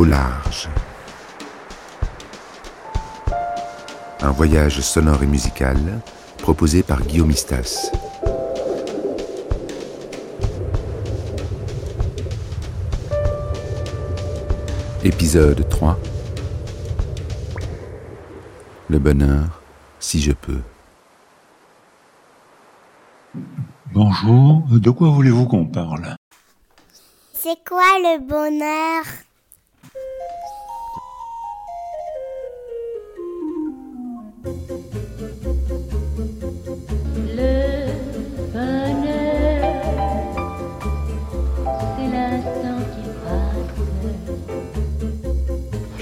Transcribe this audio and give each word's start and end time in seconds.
au 0.00 0.04
large. 0.04 0.70
Un 4.22 4.30
voyage 4.30 4.80
sonore 4.80 5.22
et 5.22 5.26
musical 5.26 5.76
proposé 6.38 6.82
par 6.82 7.02
Guillaume 7.02 7.30
Istas. 7.30 7.92
Épisode 15.04 15.68
3 15.68 15.98
Le 18.88 18.98
bonheur, 18.98 19.60
si 19.98 20.18
je 20.22 20.32
peux. 20.32 20.62
Bonjour, 23.92 24.62
de 24.70 24.90
quoi 24.90 25.10
voulez-vous 25.10 25.46
qu'on 25.46 25.66
parle? 25.66 26.16
C'est 27.34 27.62
quoi 27.68 27.98
le 27.98 28.18
bonheur? 28.26 29.04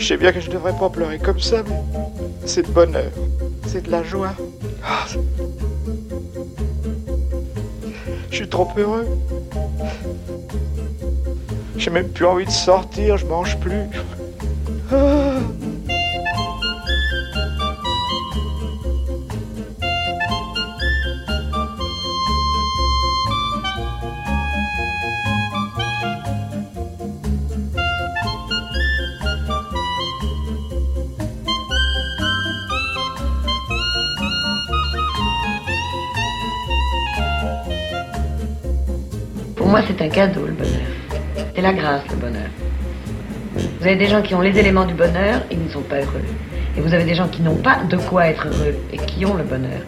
Sais 0.09 0.17
bien 0.17 0.33
que 0.33 0.41
je 0.41 0.51
devrais 0.51 0.73
pas 0.73 0.89
pleurer 0.89 1.19
comme 1.19 1.39
ça, 1.39 1.63
mais 1.69 1.83
c'est 2.47 2.63
de 2.63 2.71
bonheur, 2.71 3.13
c'est 3.67 3.83
de 3.83 3.91
la 3.91 4.03
joie. 4.03 4.33
Ah, 4.83 5.05
je 8.31 8.35
suis 8.35 8.49
trop 8.49 8.67
heureux. 8.79 9.07
J'ai 11.77 11.91
même 11.91 12.09
plus 12.09 12.25
envie 12.25 12.47
de 12.47 12.51
sortir, 12.51 13.19
je 13.19 13.27
mange 13.27 13.59
plus. 13.61 13.83
Ah. 14.91 15.41
Un 40.09 40.11
cadeau, 40.11 40.47
le 40.47 40.53
bonheur. 40.53 41.51
C'est 41.55 41.61
la 41.61 41.73
grâce, 41.73 42.03
le 42.11 42.17
bonheur. 42.17 42.49
Vous 43.55 43.87
avez 43.87 43.97
des 43.97 44.07
gens 44.07 44.23
qui 44.23 44.35
ont 44.35 44.41
les 44.41 44.59
éléments 44.59 44.87
du 44.87 44.95
bonheur, 44.95 45.43
ils 45.51 45.63
ne 45.63 45.69
sont 45.69 45.83
pas 45.83 45.97
heureux. 45.97 46.25
Et 46.77 46.81
vous 46.81 46.95
avez 46.95 47.05
des 47.05 47.15
gens 47.15 47.29
qui 47.29 47.43
n'ont 47.43 47.57
pas 47.57 47.81
de 47.89 47.97
quoi 47.97 48.27
être 48.27 48.47
heureux 48.47 48.75
et 48.93 48.97
qui 48.97 49.27
ont 49.27 49.35
le 49.35 49.45
bonheur. 49.45 49.81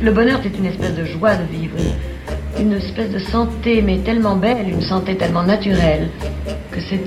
Le 0.00 0.10
bonheur, 0.10 0.40
c'est 0.42 0.56
une 0.56 0.66
espèce 0.66 0.94
de 0.94 1.04
joie 1.04 1.34
de 1.36 1.44
vivre, 1.44 1.76
une, 2.58 2.72
espèce 2.72 3.10
de 3.10 3.18
santé, 3.18 3.82
mais 3.82 3.98
tellement 3.98 4.36
belle, 4.36 4.68
une 4.68 4.82
santé 4.82 5.16
tellement 5.16 5.42
naturelle, 5.42 6.08
que 6.70 6.80
c'est 6.88 7.00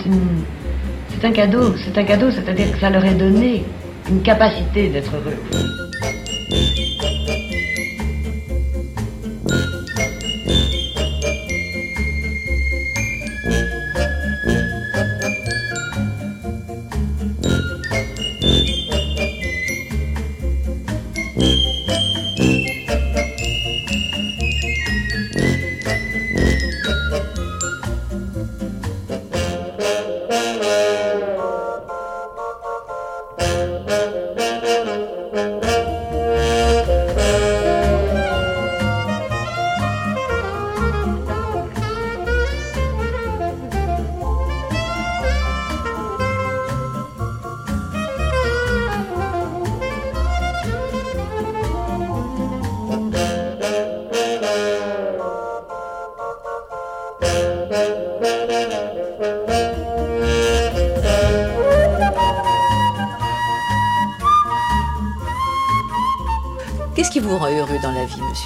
c'est 1.09 1.25
un 1.25 1.31
cadeau. 1.31 1.73
C'est 1.83 1.97
un 1.97 2.03
cadeau, 2.03 2.29
c'est-à-dire 2.29 2.72
que 2.72 2.79
ça 2.79 2.91
leur 2.91 3.03
est 3.03 3.16
donné 3.16 3.63
une 4.09 4.22
capacité 4.22 4.89
d'être 4.89 5.11
heureux. 5.16 5.86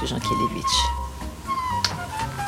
Monsieur 0.01 0.17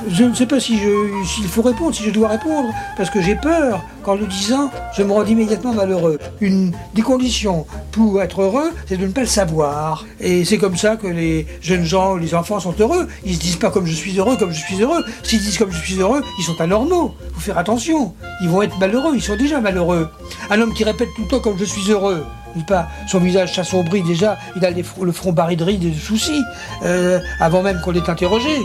Je 0.07 0.23
ne 0.23 0.33
sais 0.33 0.45
pas 0.47 0.59
si 0.59 0.79
s'il 1.25 1.47
faut 1.47 1.61
répondre, 1.61 1.93
si 1.93 2.03
je 2.03 2.09
dois 2.09 2.29
répondre, 2.29 2.69
parce 2.97 3.09
que 3.09 3.21
j'ai 3.21 3.35
peur 3.35 3.83
qu'en 4.01 4.15
le 4.15 4.25
disant, 4.25 4.71
je 4.97 5.03
me 5.03 5.11
rende 5.11 5.29
immédiatement 5.29 5.73
malheureux. 5.73 6.19
Une 6.41 6.73
des 6.93 7.01
conditions 7.01 7.65
pour 7.91 8.21
être 8.21 8.41
heureux, 8.41 8.71
c'est 8.87 8.97
de 8.97 9.05
ne 9.05 9.11
pas 9.11 9.21
le 9.21 9.27
savoir. 9.27 10.05
Et 10.19 10.45
c'est 10.45 10.57
comme 10.57 10.77
ça 10.77 10.95
que 10.95 11.07
les 11.07 11.45
jeunes 11.61 11.85
gens, 11.85 12.15
les 12.15 12.33
enfants 12.33 12.59
sont 12.59 12.75
heureux. 12.79 13.07
Ils 13.23 13.35
se 13.35 13.39
disent 13.39 13.55
pas 13.55 13.69
comme 13.69 13.85
je 13.85 13.93
suis 13.93 14.17
heureux, 14.17 14.35
comme 14.35 14.51
je 14.51 14.59
suis 14.59 14.81
heureux. 14.81 15.03
S'ils 15.21 15.39
disent 15.39 15.57
comme 15.57 15.71
je 15.71 15.79
suis 15.79 15.99
heureux, 15.99 16.23
ils 16.39 16.43
sont 16.43 16.59
anormaux. 16.59 17.13
Faut 17.33 17.41
faire 17.41 17.57
attention. 17.57 18.13
Ils 18.41 18.49
vont 18.49 18.63
être 18.63 18.77
malheureux, 18.79 19.13
ils 19.15 19.21
sont 19.21 19.37
déjà 19.37 19.61
malheureux. 19.61 20.09
Un 20.49 20.59
homme 20.59 20.73
qui 20.73 20.83
répète 20.83 21.09
tout 21.15 21.21
le 21.21 21.27
temps 21.27 21.39
comme 21.39 21.57
je 21.57 21.65
suis 21.65 21.91
heureux, 21.91 22.25
pas 22.61 22.87
son 23.07 23.19
visage 23.19 23.55
s'assombrit 23.55 24.03
déjà, 24.03 24.37
il 24.55 24.65
a 24.65 24.69
le 24.71 25.11
front 25.11 25.33
barré 25.33 25.55
de 25.55 25.63
rides 25.63 25.93
de 25.93 25.99
soucis, 25.99 26.43
euh, 26.83 27.19
avant 27.39 27.63
même 27.63 27.81
qu'on 27.81 27.91
l'ait 27.91 28.09
interrogé. 28.09 28.59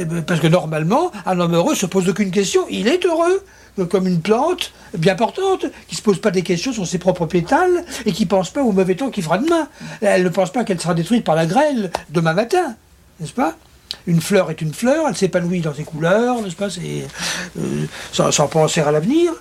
Eh 0.00 0.04
ben, 0.04 0.22
parce 0.22 0.38
que 0.38 0.46
normalement, 0.46 1.10
un 1.26 1.40
homme 1.40 1.56
heureux 1.56 1.74
se 1.74 1.84
pose 1.84 2.08
aucune 2.08 2.30
question, 2.30 2.64
il 2.70 2.86
est 2.86 3.04
heureux, 3.04 3.42
comme 3.88 4.06
une 4.06 4.20
plante 4.20 4.72
bien 4.96 5.14
portante, 5.14 5.66
qui 5.88 5.96
se 5.96 6.02
pose 6.02 6.20
pas 6.20 6.30
des 6.30 6.42
questions 6.42 6.72
sur 6.72 6.86
ses 6.86 6.98
propres 6.98 7.26
pétales 7.26 7.84
et 8.06 8.12
qui 8.12 8.26
pense 8.26 8.50
pas 8.50 8.62
au 8.62 8.72
mauvais 8.72 8.94
temps 8.94 9.10
qu'il 9.10 9.22
fera 9.22 9.38
demain. 9.38 9.68
Elle 10.00 10.24
ne 10.24 10.28
pense 10.28 10.52
pas 10.52 10.64
qu'elle 10.64 10.80
sera 10.80 10.94
détruite 10.94 11.24
par 11.24 11.34
la 11.34 11.46
grêle 11.46 11.90
demain 12.10 12.32
matin, 12.32 12.76
n'est-ce 13.20 13.32
pas? 13.32 13.56
Une 14.06 14.20
fleur 14.20 14.50
est 14.50 14.60
une 14.60 14.72
fleur, 14.72 15.06
elle 15.08 15.16
s'épanouit 15.16 15.60
dans 15.60 15.74
ses 15.74 15.84
couleurs, 15.84 16.40
n'est-ce 16.42 16.56
pas? 16.56 16.68
Euh, 16.78 17.86
sans, 18.12 18.48
penser 18.48 18.80
à 18.80 18.90
l'avenir. 18.90 19.32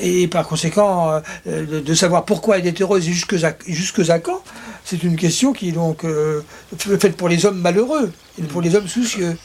Et 0.00 0.28
par 0.28 0.46
conséquent, 0.46 1.20
euh, 1.46 1.80
de, 1.80 1.94
savoir 1.94 2.24
pourquoi 2.24 2.58
elle 2.58 2.66
est 2.66 2.80
heureuse 2.80 3.08
et 3.08 3.12
jusque 3.12 3.34
à, 4.08 4.18
quand, 4.20 4.42
c'est 4.84 5.02
une 5.02 5.16
question 5.16 5.52
qui 5.52 5.70
est 5.70 5.72
donc 5.72 6.04
euh, 6.04 6.42
faite 6.78 7.16
pour 7.16 7.28
les 7.28 7.44
hommes 7.44 7.60
malheureux 7.60 8.12
et 8.38 8.42
pour 8.44 8.62
les 8.62 8.74
hommes 8.74 8.88
soucieux. 8.88 9.36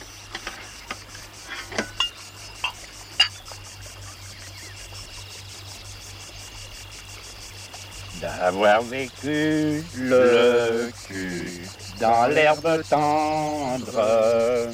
D'avoir 8.40 8.82
vécu 8.84 9.84
le 9.98 10.92
cul 11.08 11.62
dans 12.00 12.28
l'herbe 12.28 12.84
tendre 12.90 14.70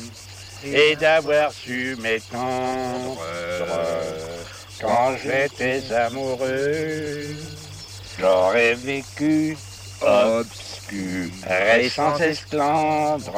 et 0.65 0.95
d'avoir 0.95 1.51
su 1.51 1.95
m'étendre 2.01 3.21
quand 4.81 5.15
j'étais 5.23 5.81
amoureux. 5.93 7.25
J'aurais 8.19 8.73
vécu 8.75 9.57
obscur 10.01 11.29
et 11.77 11.89
sans 11.89 12.19
esclandre 12.19 13.33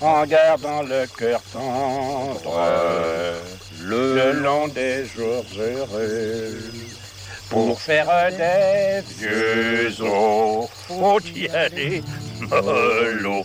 en 0.00 0.24
gardant 0.26 0.82
le 0.82 1.06
cœur 1.18 1.42
tendre 1.52 2.60
le 3.82 4.32
long 4.32 4.68
des 4.68 5.04
jours 5.06 5.44
heureux. 5.58 6.56
Pour 7.50 7.80
faire 7.80 8.30
des 8.30 9.02
vieux 9.18 10.00
os, 10.00 10.68
faut 10.86 11.20
y 11.34 11.48
aller 11.48 12.02
mollo, 12.48 13.44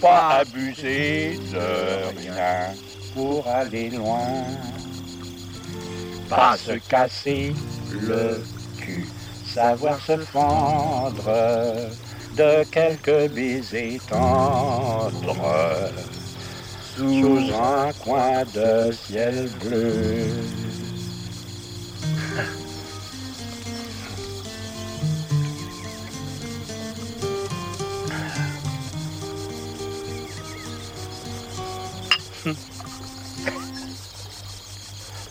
pas 0.00 0.40
abuser 0.40 1.38
de 1.52 2.20
rien 2.20 2.74
pour 3.14 3.46
aller 3.46 3.90
loin. 3.90 4.44
pas 6.28 6.56
se 6.56 6.72
casser 6.88 7.54
le 7.90 8.44
cul, 8.78 9.06
savoir 9.46 10.00
se 10.00 10.16
fendre 10.18 11.24
de 12.36 12.64
quelques 12.70 13.32
baisers 13.32 14.00
tendres 14.08 15.90
sous 16.96 17.38
un 17.54 17.92
coin 18.04 18.44
de 18.54 18.92
ciel 18.92 19.48
bleu. 19.60 20.26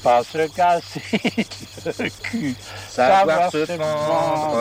Pas 0.05 0.23
se 0.23 0.47
casser 0.49 1.47
le 1.97 2.09
cul, 2.21 2.55
savoir 2.89 3.51
se 3.51 3.65
fendre 3.65 4.55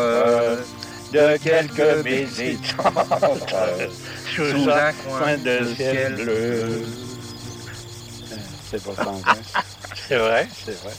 de 1.12 1.36
quelques 1.36 2.02
baisers 2.02 2.56
tendres 2.78 3.90
sous 4.34 4.70
un 4.70 4.92
coin 5.06 5.36
de 5.36 5.74
ciel 5.76 6.14
bleu. 6.14 6.86
C'est 8.70 8.82
pas 8.82 8.94
ça, 8.94 9.12
C'est 10.08 10.16
vrai, 10.16 10.48
c'est 10.64 10.82
vrai. 10.82 10.94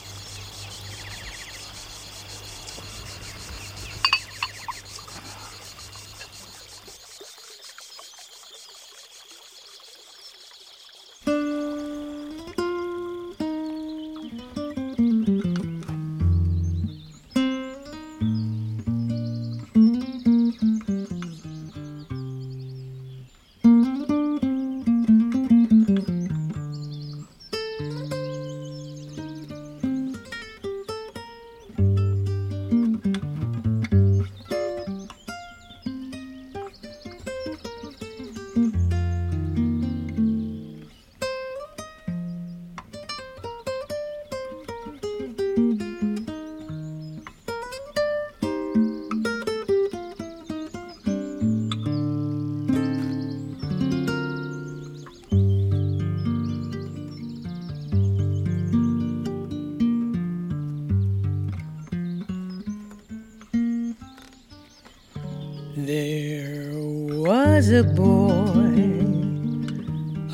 Was 67.66 67.72
a 67.72 67.84
boy, 67.84 68.76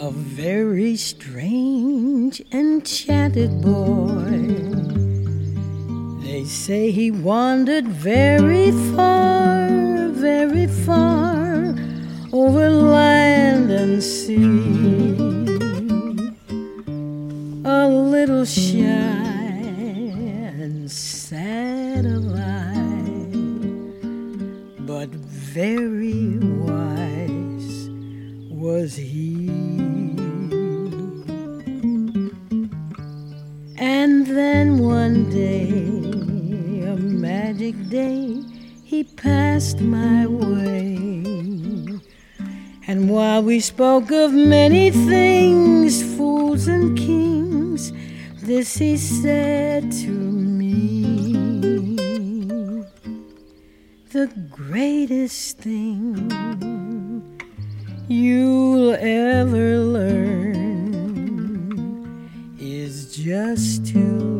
a 0.06 0.12
very 0.12 0.98
strange, 0.98 2.42
enchanted 2.51 3.62
boy. 3.62 4.38
They 6.25 6.44
say 6.44 6.92
he 6.92 7.10
wandered 7.10 7.88
very 7.88 8.72
far, 8.95 9.69
very 10.10 10.68
far 10.68 11.74
over 12.33 12.69
land 12.69 13.72
and 13.72 14.04
sea. 14.04 15.00
Spoke 43.81 44.12
of 44.12 44.31
many 44.31 44.92
things, 44.92 46.04
fools 46.16 46.68
and 46.68 46.95
kings, 46.95 47.92
this 48.44 48.78
he 48.78 48.95
said 48.95 49.92
to 49.92 50.12
me. 50.12 51.33
The 54.12 54.28
greatest 54.51 55.57
thing 55.57 56.30
you'll 58.07 58.94
ever 58.94 59.80
learn 59.80 61.34
is 62.60 63.18
just 63.18 63.88
to 63.88 64.31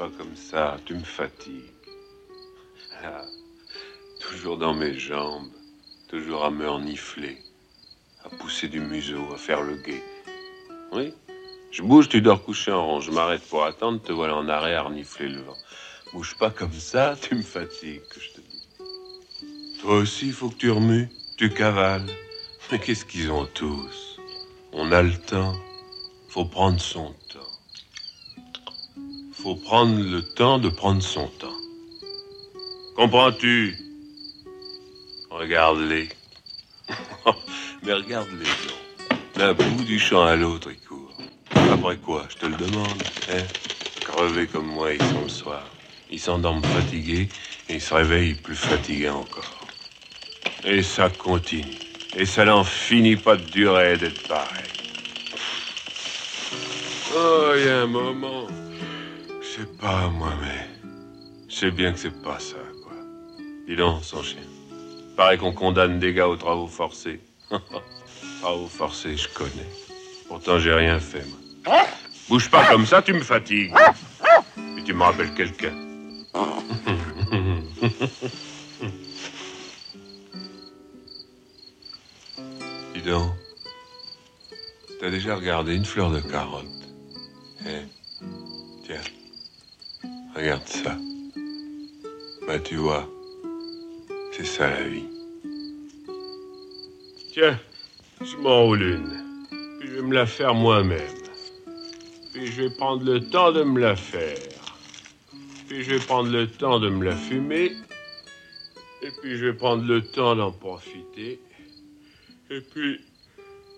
pas 0.00 0.08
comme 0.16 0.34
ça, 0.34 0.78
tu 0.86 0.94
me 0.94 1.04
fatigues. 1.04 1.74
Ah, 3.04 3.22
toujours 4.18 4.56
dans 4.56 4.72
mes 4.72 4.98
jambes, 4.98 5.50
toujours 6.08 6.42
à 6.46 6.50
me 6.50 6.66
renifler, 6.66 7.36
à 8.24 8.30
pousser 8.30 8.68
du 8.68 8.80
museau, 8.80 9.30
à 9.34 9.36
faire 9.36 9.60
le 9.60 9.76
guet. 9.76 10.02
Oui, 10.92 11.12
je 11.70 11.82
bouge, 11.82 12.08
tu 12.08 12.22
dors 12.22 12.42
couché 12.42 12.72
en 12.72 12.86
rond. 12.86 13.00
Je 13.00 13.10
m'arrête 13.10 13.46
pour 13.50 13.62
attendre, 13.62 14.00
te 14.00 14.10
voilà 14.10 14.36
en 14.36 14.48
arrêt 14.48 14.74
à 14.74 14.84
renifler 14.84 15.28
le 15.28 15.42
vent. 15.42 15.58
Bouge 16.14 16.34
pas 16.38 16.50
comme 16.50 16.72
ça, 16.72 17.14
tu 17.20 17.34
me 17.34 17.42
fatigues, 17.42 18.00
que 18.08 18.20
je 18.20 18.30
te 18.30 18.40
dis. 18.40 18.68
Toi 19.82 19.96
aussi, 19.96 20.30
faut 20.30 20.48
que 20.48 20.56
tu 20.56 20.70
remues, 20.70 21.10
tu 21.36 21.50
cavales. 21.50 22.08
Mais 22.72 22.78
qu'est-ce 22.78 23.04
qu'ils 23.04 23.30
ont 23.30 23.46
tous? 23.52 24.18
On 24.72 24.92
a 24.92 25.02
le 25.02 25.18
temps. 25.18 25.56
Faut 26.30 26.46
prendre 26.46 26.80
son 26.80 27.12
temps. 27.28 27.49
Faut 29.42 29.54
prendre 29.54 29.98
le 29.98 30.22
temps 30.22 30.58
de 30.58 30.68
prendre 30.68 31.02
son 31.02 31.26
temps. 31.26 31.56
Comprends-tu? 32.94 33.74
Regarde-les. 35.30 36.10
Mais 37.82 37.94
regarde-les 37.94 38.44
donc. 38.44 39.18
D'un 39.36 39.54
bout 39.54 39.84
du 39.84 39.98
champ 39.98 40.24
à 40.24 40.36
l'autre, 40.36 40.70
ils 40.70 40.86
courent. 40.86 41.16
Après 41.72 41.96
quoi, 41.96 42.26
je 42.28 42.36
te 42.36 42.44
le 42.44 42.56
demande, 42.56 43.02
hein? 43.30 43.42
Crevés 44.04 44.46
comme 44.46 44.66
moi, 44.66 44.92
ils 44.92 45.02
sont 45.02 45.22
le 45.22 45.28
soir. 45.30 45.64
Ils 46.10 46.20
s'endorment 46.20 46.62
fatigués 46.62 47.28
et 47.70 47.76
ils 47.76 47.80
se 47.80 47.94
réveillent 47.94 48.34
plus 48.34 48.56
fatigués 48.56 49.08
encore. 49.08 49.56
Et 50.64 50.82
ça 50.82 51.08
continue. 51.08 51.78
Et 52.14 52.26
ça 52.26 52.44
n'en 52.44 52.64
finit 52.64 53.16
pas 53.16 53.36
de 53.36 53.44
durer 53.44 53.96
d'être 53.96 54.28
pareil. 54.28 54.68
Oh, 57.16 57.52
il 57.56 57.64
y 57.64 57.68
a 57.70 57.82
un 57.82 57.86
moment. 57.86 58.46
Sais 59.60 59.66
pas, 59.78 60.08
moi, 60.08 60.32
mais. 60.40 60.66
Je 61.46 61.54
sais 61.54 61.70
bien 61.70 61.92
que 61.92 61.98
c'est 61.98 62.22
pas 62.22 62.38
ça, 62.38 62.56
quoi. 62.82 62.94
Dis 63.68 63.76
donc, 63.76 64.02
son 64.02 64.22
chien. 64.22 64.40
Paraît 65.18 65.36
qu'on 65.36 65.52
condamne 65.52 65.98
des 65.98 66.14
gars 66.14 66.28
aux 66.28 66.36
travaux 66.36 66.66
forcés. 66.66 67.20
travaux 68.40 68.68
forcés, 68.68 69.18
je 69.18 69.28
connais. 69.28 69.68
Pourtant, 70.28 70.58
j'ai 70.58 70.72
rien 70.72 70.98
fait, 70.98 71.26
moi. 71.26 71.36
Bouge 72.30 72.50
pas 72.50 72.64
comme 72.68 72.86
ça, 72.86 73.02
tu 73.02 73.12
me 73.12 73.20
fatigues. 73.20 73.74
Et 74.78 74.82
tu 74.82 74.94
me 74.94 75.02
rappelles 75.02 75.34
quelqu'un. 75.34 75.74
Dis 82.94 83.02
donc, 83.02 83.32
t'as 85.00 85.10
déjà 85.10 85.36
regardé 85.36 85.74
une 85.74 85.84
fleur 85.84 86.10
de 86.10 86.20
carotte? 86.20 86.64
Hein 87.66 87.82
Tiens, 88.84 89.02
regarde 90.40 90.66
ça. 90.66 90.96
Bah 92.46 92.58
tu 92.58 92.76
vois, 92.76 93.06
c'est 94.32 94.46
ça 94.46 94.70
la 94.70 94.84
vie. 94.84 95.04
Tiens, 97.32 97.60
je 98.22 98.36
m'enroule 98.38 98.82
une. 98.82 99.54
vais 99.82 100.02
me 100.02 100.14
la 100.14 100.26
faire 100.26 100.54
moi-même. 100.54 101.00
Puis 102.32 102.46
je 102.46 102.62
vais 102.62 102.70
prendre 102.70 103.04
le 103.04 103.20
temps 103.28 103.52
de 103.52 103.62
me 103.62 103.80
la 103.80 103.96
faire. 103.96 104.38
Puis 105.68 105.82
je 105.82 105.94
vais 105.94 106.00
prendre 106.00 106.30
le 106.30 106.48
temps 106.48 106.80
de 106.80 106.88
me 106.88 107.04
la 107.04 107.16
fumer. 107.16 107.72
Et 109.02 109.10
puis 109.20 109.36
je 109.36 109.46
vais 109.46 109.52
prendre 109.52 109.84
le 109.84 110.02
temps 110.02 110.36
d'en 110.36 110.52
profiter. 110.52 111.38
Et 112.50 112.60
puis 112.60 113.00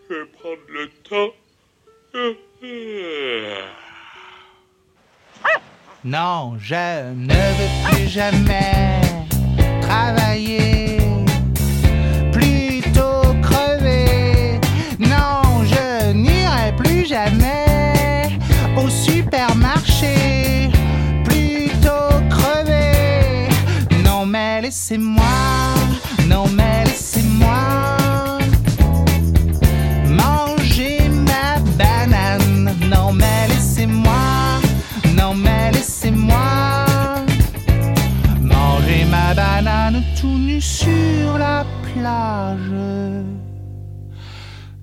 je 0.09 0.15
vais 0.15 0.27
prendre 0.27 0.63
le 0.69 0.89
temps. 1.09 1.35
Non, 6.05 6.55
je 6.59 7.13
ne 7.15 7.33
veux 7.33 7.91
plus 7.91 8.09
jamais 8.09 9.01
travailler. 9.83 10.72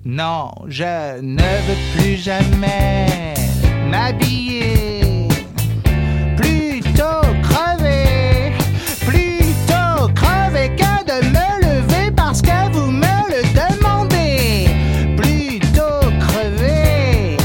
Non, 0.02 0.50
je 0.66 1.20
ne 1.20 1.42
veux 1.42 1.94
plus 1.94 2.16
jamais 2.16 3.34
m'habiller. 3.90 5.28
Plutôt 6.36 7.22
crever, 7.42 8.52
plutôt 9.06 10.08
crever 10.14 10.74
que 10.74 11.04
de 11.04 11.26
me 11.28 11.48
lever 11.62 12.10
parce 12.10 12.40
que 12.40 12.72
vous 12.72 12.90
me 12.90 13.16
le 13.28 13.42
demandez. 13.54 14.70
Plutôt 15.16 16.10
crever, 16.18 17.36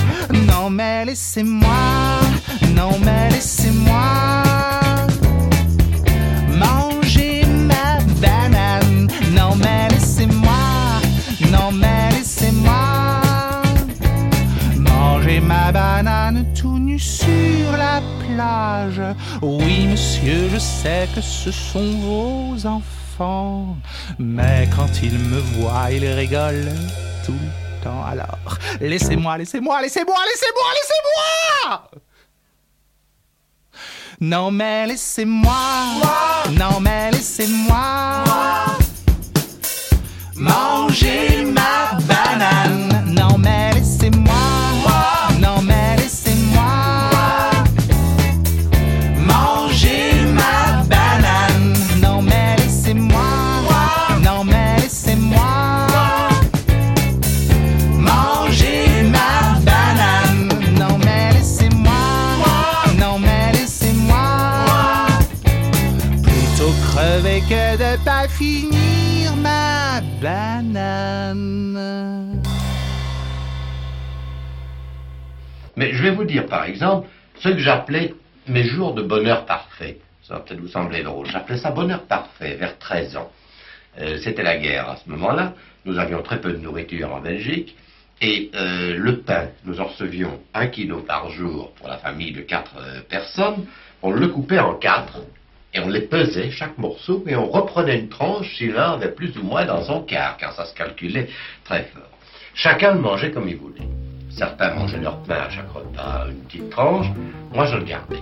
non 0.47 0.69
mais 0.69 1.05
laissez-moi, 1.05 2.21
non 2.73 2.97
mais 3.03 3.29
laissez-moi. 3.29 4.44
Sur 16.97 17.77
la 17.77 18.01
plage. 18.19 19.01
Oui, 19.41 19.87
monsieur, 19.87 20.49
je 20.49 20.57
sais 20.57 21.07
que 21.13 21.21
ce 21.21 21.51
sont 21.51 21.97
vos 21.99 22.65
enfants. 22.65 23.75
Mais 24.19 24.67
quand 24.75 25.01
ils 25.01 25.17
me 25.17 25.39
voient, 25.39 25.91
ils 25.91 26.05
rigolent 26.05 26.71
tout 27.25 27.33
le 27.33 27.83
temps. 27.83 28.03
Alors, 28.03 28.57
laissez-moi, 28.79 29.37
laissez-moi, 29.37 29.81
laissez-moi, 29.81 30.17
laissez-moi, 30.31 30.67
laissez-moi! 30.77 31.89
Non 34.21 34.49
mais 34.49 34.87
laissez-moi, 34.87 35.51
non 36.57 36.79
mais 36.79 37.11
laissez-moi 37.11 38.23
vais 76.05 76.15
vous 76.15 76.23
dire, 76.23 76.45
par 76.45 76.65
exemple, 76.65 77.07
ce 77.39 77.49
que 77.49 77.57
j'appelais 77.57 78.13
mes 78.47 78.63
jours 78.63 78.93
de 78.93 79.01
bonheur 79.01 79.45
parfait. 79.45 79.97
Ça 80.23 80.35
va 80.35 80.39
peut-être 80.41 80.59
vous 80.59 80.67
sembler 80.67 81.03
drôle. 81.03 81.27
J'appelais 81.27 81.57
ça 81.57 81.71
bonheur 81.71 82.03
parfait, 82.03 82.55
vers 82.55 82.77
13 82.77 83.17
ans. 83.17 83.31
Euh, 83.99 84.17
C'était 84.23 84.43
la 84.43 84.57
guerre 84.57 84.89
à 84.89 84.97
ce 84.97 85.09
moment-là. 85.09 85.53
Nous 85.85 85.97
avions 85.99 86.21
très 86.21 86.41
peu 86.41 86.51
de 86.51 86.57
nourriture 86.57 87.13
en 87.13 87.21
Belgique. 87.21 87.75
Et 88.21 88.49
euh, 88.55 88.95
le 88.97 89.19
pain, 89.19 89.49
nous 89.65 89.79
en 89.81 89.85
recevions 89.85 90.39
un 90.53 90.67
kilo 90.67 91.01
par 91.01 91.29
jour 91.31 91.73
pour 91.75 91.87
la 91.87 91.97
famille 91.97 92.31
de 92.31 92.41
quatre 92.41 92.75
euh, 92.79 93.01
personnes. 93.09 93.65
On 94.01 94.11
le 94.11 94.27
coupait 94.27 94.59
en 94.59 94.75
quatre 94.75 95.19
et 95.73 95.79
on 95.79 95.89
les 95.89 96.01
pesait, 96.01 96.51
chaque 96.51 96.77
morceau, 96.77 97.25
et 97.27 97.35
on 97.35 97.47
reprenait 97.47 97.99
une 97.99 98.07
tranche 98.07 98.55
si 98.55 98.67
l'un 98.67 98.93
avait 98.93 99.11
plus 99.11 99.37
ou 99.37 99.43
moins 99.43 99.65
dans 99.65 99.83
son 99.83 100.03
quart, 100.03 100.37
car 100.37 100.53
ça 100.53 100.65
se 100.65 100.73
calculait 100.73 101.27
très 101.65 101.83
fort. 101.83 102.09
Chacun 102.53 102.93
le 102.93 103.01
mangeait 103.01 103.31
comme 103.31 103.49
il 103.49 103.57
voulait. 103.57 103.81
Certains 104.37 104.75
mangeaient 104.75 104.99
leur 104.99 105.23
pain 105.23 105.43
à 105.47 105.49
chaque 105.49 105.71
repas, 105.71 106.27
une 106.29 106.43
petite 106.43 106.69
tranche. 106.69 107.07
Moi, 107.53 107.67
je 107.67 107.77
le 107.77 107.85
gardais. 107.85 108.21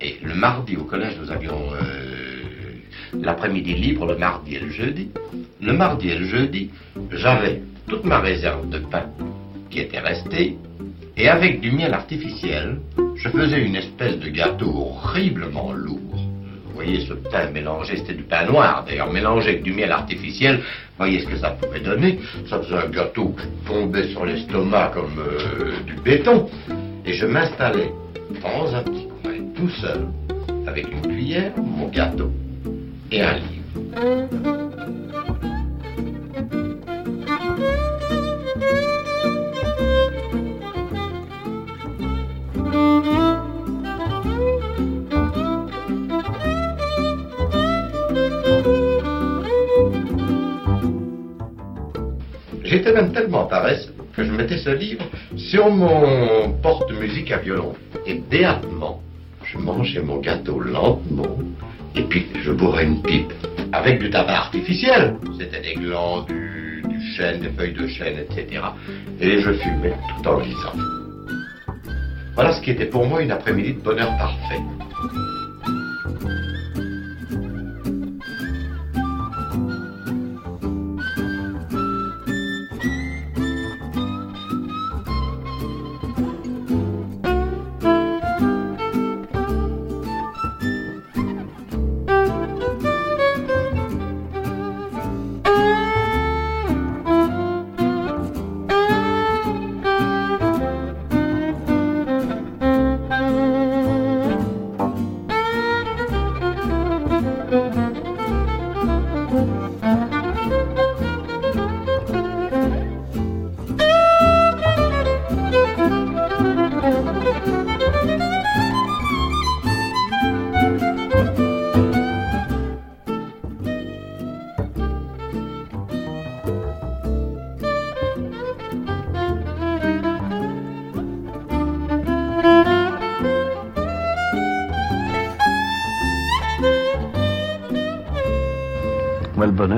Et 0.00 0.18
le 0.20 0.34
mardi 0.34 0.76
au 0.76 0.82
collège, 0.82 1.16
nous 1.20 1.30
avions 1.30 1.60
euh, 1.74 2.74
l'après-midi 3.14 3.74
libre, 3.74 4.06
le 4.06 4.16
mardi 4.16 4.56
et 4.56 4.58
le 4.58 4.70
jeudi. 4.70 5.10
Le 5.62 5.72
mardi 5.72 6.08
et 6.08 6.18
le 6.18 6.26
jeudi, 6.26 6.70
j'avais 7.12 7.62
toute 7.86 8.04
ma 8.04 8.18
réserve 8.18 8.68
de 8.68 8.78
pain 8.78 9.06
qui 9.70 9.78
était 9.78 10.00
restée. 10.00 10.58
Et 11.16 11.28
avec 11.28 11.60
du 11.60 11.70
miel 11.70 11.94
artificiel, 11.94 12.80
je 13.14 13.28
faisais 13.28 13.64
une 13.64 13.76
espèce 13.76 14.18
de 14.18 14.28
gâteau 14.30 14.72
horriblement 14.74 15.72
lourd. 15.72 16.27
Voyez 16.78 17.00
ce 17.08 17.12
pain 17.14 17.50
mélangé, 17.50 17.96
c'était 17.96 18.14
du 18.14 18.22
pain 18.22 18.46
noir 18.46 18.84
d'ailleurs, 18.86 19.12
mélangé 19.12 19.48
avec 19.48 19.64
du 19.64 19.72
miel 19.72 19.90
artificiel. 19.90 20.60
Voyez 20.96 21.18
ce 21.18 21.26
que 21.26 21.36
ça 21.36 21.50
pouvait 21.50 21.80
donner. 21.80 22.20
Ça 22.48 22.60
faisait 22.60 22.76
un 22.76 22.88
gâteau 22.88 23.34
qui 23.34 24.12
sur 24.12 24.24
l'estomac 24.24 24.92
comme 24.94 25.18
euh, 25.18 25.72
du 25.84 25.94
béton. 25.94 26.48
Et 27.04 27.14
je 27.14 27.26
m'installais 27.26 27.90
dans 28.40 28.72
un 28.76 28.84
petit 28.84 29.08
coin, 29.22 29.32
tout 29.56 29.70
seul, 29.80 30.06
avec 30.68 30.86
une 30.88 31.02
cuillère, 31.02 31.50
mon 31.56 31.88
gâteau 31.88 32.30
et 33.10 33.22
un 33.22 33.34
livre. 33.34 34.67
Tellement 53.06 53.46
paresseux 53.46 53.94
que 54.14 54.24
je 54.24 54.32
mettais 54.32 54.58
ce 54.58 54.70
livre 54.70 55.04
sur 55.36 55.70
mon 55.70 56.52
porte-musique 56.62 57.30
à 57.30 57.38
violon. 57.38 57.74
Et 58.06 58.14
béatement, 58.14 59.00
je 59.44 59.58
mangeais 59.58 60.02
mon 60.02 60.18
gâteau 60.18 60.60
lentement, 60.60 61.38
et 61.94 62.02
puis 62.02 62.26
je 62.42 62.52
bourrais 62.52 62.84
une 62.84 63.02
pipe 63.02 63.32
avec 63.72 64.00
du 64.00 64.10
tabac 64.10 64.36
artificiel. 64.36 65.16
C'était 65.38 65.60
des 65.60 65.74
glands, 65.74 66.22
du, 66.22 66.82
du 66.88 67.00
chêne, 67.14 67.40
des 67.40 67.50
feuilles 67.50 67.72
de 67.72 67.86
chêne, 67.86 68.18
etc. 68.18 68.62
Et 69.20 69.40
je 69.40 69.52
fumais 69.52 69.94
tout 70.08 70.28
en 70.28 70.40
lisant. 70.40 70.72
Voilà 72.34 72.52
ce 72.52 72.60
qui 72.60 72.70
était 72.70 72.86
pour 72.86 73.06
moi 73.06 73.22
une 73.22 73.32
après-midi 73.32 73.74
de 73.74 73.80
bonheur 73.80 74.16
parfait. 74.16 74.60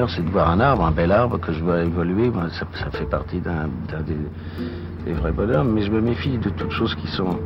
C'est 0.08 0.24
de 0.24 0.30
voir 0.30 0.50
un 0.50 0.60
arbre, 0.60 0.84
un 0.84 0.92
bel 0.92 1.10
arbre 1.12 1.38
que 1.38 1.52
je 1.52 1.62
vois 1.62 1.82
évoluer. 1.82 2.30
Ça, 2.52 2.90
fait 2.90 3.08
partie 3.08 3.40
d'un 3.40 3.68
des, 4.06 5.12
vrais 5.12 5.32
bonheurs. 5.32 5.64
Mais 5.64 5.82
je 5.82 5.90
me 5.90 6.00
méfie 6.00 6.38
de 6.38 6.50
toutes 6.50 6.70
choses 6.70 6.94
qui 6.94 7.08
sont 7.08 7.38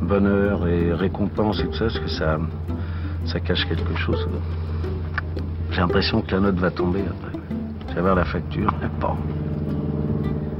bonheur 0.00 0.66
et 0.66 0.92
récompense 0.92 1.60
et 1.60 1.66
tout 1.66 1.74
ça, 1.74 1.86
parce 1.86 1.98
que 1.98 2.08
ça, 2.08 3.40
cache 3.40 3.66
quelque 3.68 3.96
chose. 3.96 4.28
J'ai 5.70 5.80
l'impression 5.80 6.20
que 6.20 6.32
la 6.32 6.40
note 6.40 6.56
va 6.56 6.70
tomber 6.70 7.00
après. 7.00 7.38
Je 7.88 7.92
vais 7.94 8.00
avoir 8.00 8.16
la 8.16 8.24
facture. 8.24 8.72
Bon. 9.00 9.16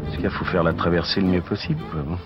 Parce 0.04 0.16
qu'il 0.16 0.30
faut 0.30 0.44
faire 0.44 0.62
la 0.62 0.72
traversée 0.72 1.20
le 1.20 1.26
mieux 1.26 1.40
possible. 1.40 1.80
bon. 1.92 2.16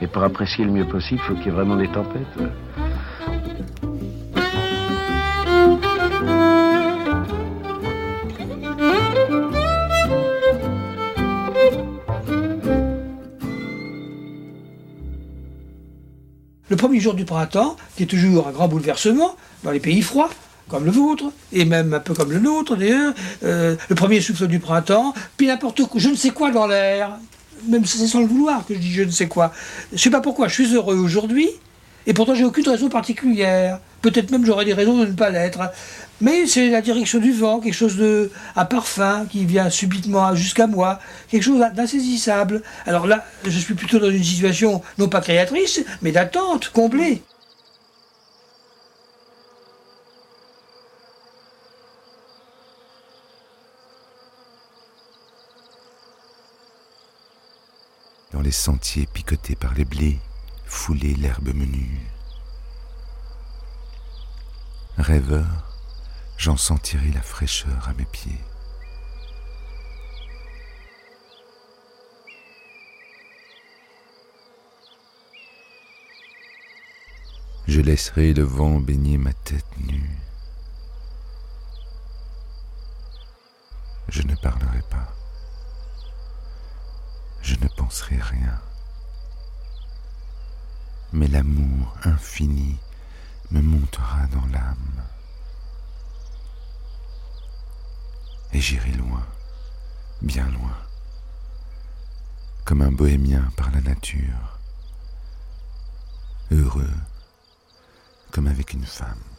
Et 0.00 0.06
pour 0.06 0.22
apprécier 0.22 0.64
le 0.64 0.70
mieux 0.70 0.84
possible, 0.84 1.20
il 1.22 1.26
faut 1.26 1.34
qu'il 1.34 1.46
y 1.46 1.48
ait 1.48 1.52
vraiment 1.52 1.76
des 1.76 1.88
tempêtes. 1.88 2.38
Jour 17.00 17.14
du 17.14 17.24
printemps, 17.24 17.76
qui 17.96 18.04
est 18.04 18.06
toujours 18.06 18.48
un 18.48 18.52
grand 18.52 18.68
bouleversement 18.68 19.36
dans 19.62 19.70
les 19.70 19.80
pays 19.80 20.02
froids, 20.02 20.30
comme 20.68 20.84
le 20.84 20.90
vôtre, 20.90 21.32
et 21.52 21.64
même 21.64 21.94
un 21.94 22.00
peu 22.00 22.14
comme 22.14 22.32
le 22.32 22.40
nôtre 22.40 22.76
d'ailleurs, 22.76 23.14
euh, 23.44 23.76
le 23.88 23.94
premier 23.94 24.20
souffle 24.20 24.46
du 24.46 24.58
printemps, 24.58 25.14
puis 25.36 25.46
n'importe 25.46 25.84
quoi, 25.84 26.00
je 26.00 26.08
ne 26.08 26.16
sais 26.16 26.30
quoi 26.30 26.50
dans 26.50 26.66
l'air, 26.66 27.18
même 27.68 27.84
si 27.84 27.98
c'est 27.98 28.08
sans 28.08 28.20
le 28.20 28.26
vouloir 28.26 28.66
que 28.66 28.74
je 28.74 28.78
dis 28.78 28.92
je 28.92 29.02
ne 29.02 29.10
sais 29.10 29.28
quoi. 29.28 29.52
Je 29.90 29.96
ne 29.96 30.00
sais 30.00 30.10
pas 30.10 30.20
pourquoi, 30.20 30.48
je 30.48 30.54
suis 30.54 30.74
heureux 30.74 30.96
aujourd'hui, 30.96 31.48
et 32.06 32.14
pourtant 32.14 32.34
j'ai 32.34 32.44
aucune 32.44 32.68
raison 32.68 32.88
particulière. 32.88 33.80
Peut-être 34.02 34.30
même 34.30 34.44
j'aurais 34.44 34.64
des 34.64 34.74
raisons 34.74 34.98
de 34.98 35.06
ne 35.06 35.12
pas 35.12 35.30
l'être. 35.30 35.60
Mais 36.20 36.46
c'est 36.46 36.70
la 36.70 36.80
direction 36.80 37.18
du 37.18 37.32
vent, 37.32 37.60
quelque 37.60 37.74
chose 37.74 37.96
de 37.96 38.30
à 38.54 38.64
parfum 38.64 39.26
qui 39.30 39.44
vient 39.44 39.68
subitement 39.68 40.34
jusqu'à 40.34 40.66
moi, 40.66 41.00
quelque 41.28 41.42
chose 41.42 41.60
d'insaisissable. 41.74 42.62
Alors 42.86 43.06
là, 43.06 43.24
je 43.44 43.58
suis 43.58 43.74
plutôt 43.74 43.98
dans 43.98 44.10
une 44.10 44.24
situation 44.24 44.82
non 44.98 45.08
pas 45.08 45.20
créatrice, 45.20 45.84
mais 46.02 46.12
d'attente 46.12 46.70
comblée. 46.70 47.22
Dans 58.32 58.40
les 58.42 58.52
sentiers 58.52 59.06
picotés 59.12 59.56
par 59.56 59.74
les 59.74 59.84
blés, 59.84 60.18
foulés 60.66 61.14
l'herbe 61.14 61.54
menue. 61.54 62.00
Rêveur, 64.98 65.72
j'en 66.36 66.56
sentirai 66.56 67.10
la 67.12 67.22
fraîcheur 67.22 67.88
à 67.88 67.94
mes 67.94 68.04
pieds. 68.04 68.40
Je 77.66 77.80
laisserai 77.80 78.32
le 78.32 78.44
vent 78.44 78.78
baigner 78.80 79.18
ma 79.18 79.32
tête 79.32 79.66
nue. 79.78 80.18
Je 84.08 84.22
ne 84.22 84.36
parlerai 84.36 84.82
pas. 84.88 85.12
Je 87.42 87.56
ne 87.56 87.68
penserai 87.68 88.16
rien. 88.18 88.60
Mais 91.16 91.28
l'amour 91.28 91.96
infini 92.04 92.76
me 93.50 93.62
montera 93.62 94.26
dans 94.26 94.44
l'âme. 94.52 95.02
Et 98.52 98.60
j'irai 98.60 98.92
loin, 98.92 99.26
bien 100.20 100.46
loin, 100.50 100.76
comme 102.66 102.82
un 102.82 102.92
bohémien 102.92 103.50
par 103.56 103.70
la 103.70 103.80
nature, 103.80 104.58
heureux 106.50 106.94
comme 108.30 108.48
avec 108.48 108.74
une 108.74 108.84
femme. 108.84 109.35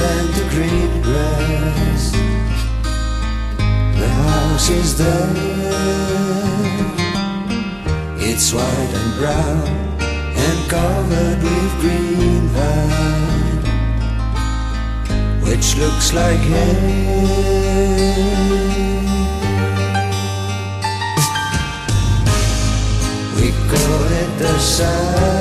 And 0.00 0.28
the 0.34 0.44
green 0.50 1.02
grass, 1.02 2.10
the 4.00 4.08
house 4.08 4.68
is 4.70 4.96
there. 4.98 5.30
It's 8.18 8.52
white 8.52 8.92
and 9.00 9.14
brown 9.18 9.68
and 10.10 10.70
covered 10.70 11.42
with 11.42 11.80
green 11.80 12.48
vine, 12.54 13.62
which 15.44 15.76
looks 15.76 16.12
like 16.12 16.40
hay. 16.40 17.44
We 23.36 23.52
call 23.70 24.04
it 24.22 24.38
the 24.38 24.58
sun. 24.58 25.33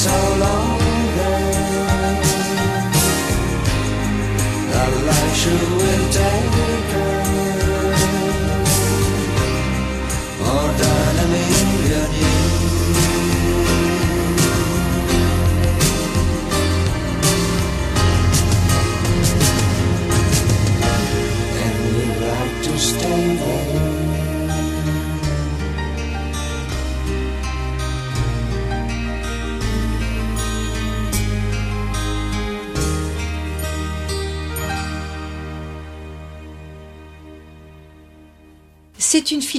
So 0.00 0.29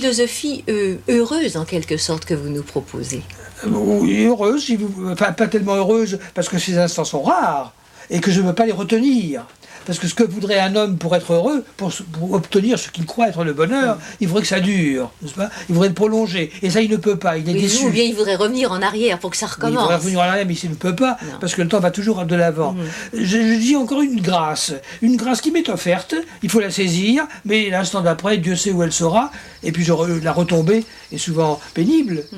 philosophie 0.05 0.63
euh, 0.67 0.95
heureuse 1.07 1.57
en 1.57 1.65
quelque 1.65 1.95
sorte 1.97 2.25
que 2.25 2.33
vous 2.33 2.49
nous 2.49 2.63
proposez. 2.63 3.21
Oui, 3.67 4.25
heureuse, 4.25 4.63
si 4.65 4.75
vous- 4.75 5.11
enfin 5.11 5.31
pas 5.31 5.47
tellement 5.47 5.75
heureuse 5.75 6.17
parce 6.33 6.49
que 6.49 6.57
ces 6.57 6.77
instants 6.79 7.03
sont 7.05 7.21
rares 7.21 7.73
et 8.09 8.19
que 8.19 8.31
je 8.31 8.41
ne 8.41 8.47
veux 8.47 8.55
pas 8.55 8.65
les 8.65 8.71
retenir. 8.71 9.45
Parce 9.85 9.99
que 9.99 10.07
ce 10.07 10.13
que 10.13 10.23
voudrait 10.23 10.59
un 10.59 10.75
homme 10.75 10.97
pour 10.97 11.15
être 11.15 11.33
heureux, 11.33 11.63
pour, 11.77 11.91
obtenir 12.31 12.77
ce 12.77 12.89
qu'il 12.89 13.05
croit 13.05 13.29
être 13.29 13.43
le 13.43 13.53
bonheur, 13.53 13.97
il 14.19 14.27
faudrait 14.27 14.43
que 14.43 14.47
ça 14.47 14.59
dure, 14.59 15.11
n'est-ce 15.21 15.33
pas? 15.33 15.49
Il 15.69 15.73
voudrait 15.73 15.89
le 15.89 15.93
prolonger. 15.95 16.51
Et 16.61 16.69
ça, 16.69 16.81
il 16.81 16.89
ne 16.89 16.97
peut 16.97 17.17
pas, 17.17 17.37
il 17.37 17.49
est 17.49 17.53
Oui, 17.53 17.61
déçu. 17.61 17.85
ou 17.85 17.89
bien 17.89 18.03
il 18.03 18.13
voudrait 18.15 18.35
revenir 18.35 18.71
en 18.71 18.81
arrière 18.81 19.19
pour 19.19 19.31
que 19.31 19.37
ça 19.37 19.47
Il 19.49 19.53
recommence. 19.55 19.81
faudrait 19.81 19.95
revenir 19.97 20.19
en 20.19 20.23
arrière, 20.23 20.45
mais 20.45 20.53
il 20.53 20.69
ne 20.69 20.75
peut 20.75 20.95
pas, 20.95 21.17
parce 21.39 21.55
que 21.55 21.61
le 21.61 21.67
temps 21.67 21.79
va 21.79 21.91
toujours 21.91 22.23
de 22.25 22.35
l'avant. 22.35 22.75
je, 23.13 23.19
je 23.23 23.59
dis 23.59 23.75
encore 23.75 24.01
une 24.01 24.21
grâce, 24.21 24.73
une 25.01 25.17
grâce 25.17 25.41
qui 25.41 25.51
m'est 25.51 25.67
offerte, 25.69 26.15
il 26.43 26.49
faut 26.49 26.59
la 26.59 26.71
saisir, 26.71 27.25
mais 27.45 27.69
l'instant 27.69 28.01
d'après, 28.01 28.37
Dieu 28.37 28.55
sait 28.55 28.71
où 28.71 28.83
elle 28.83 28.93
sera, 28.93 29.31
et 29.63 29.71
puis 29.71 29.83
je 29.83 29.93
la 30.23 30.31
retombée 30.33 30.85
est 31.11 31.17
souvent 31.17 31.59
pénible. 31.73 32.23
La 32.31 32.37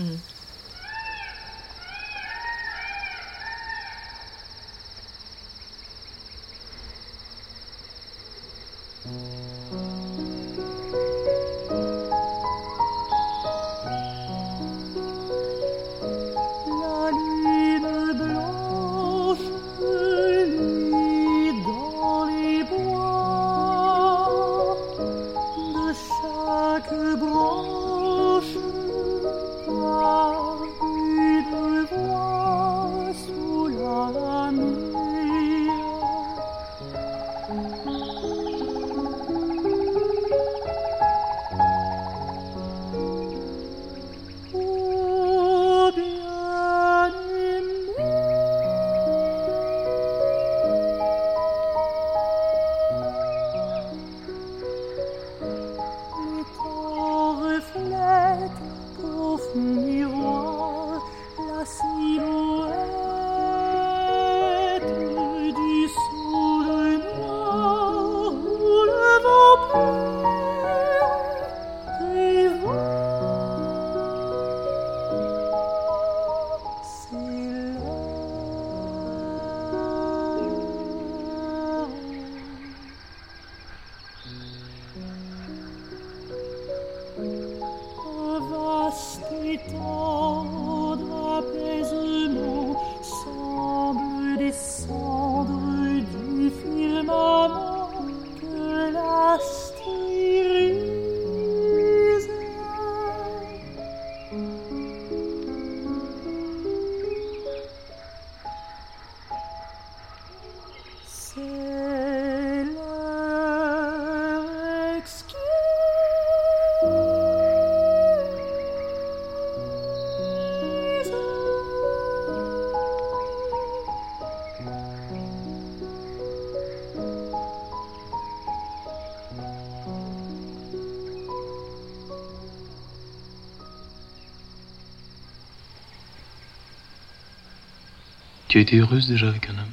Tu 138.53 138.59
as 138.59 138.61
été 138.61 138.77
heureuse 138.77 139.07
déjà 139.07 139.29
avec 139.29 139.49
un 139.49 139.53
homme 139.53 139.71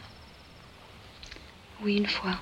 Oui, 1.83 1.99
une 1.99 2.07
fois. 2.07 2.35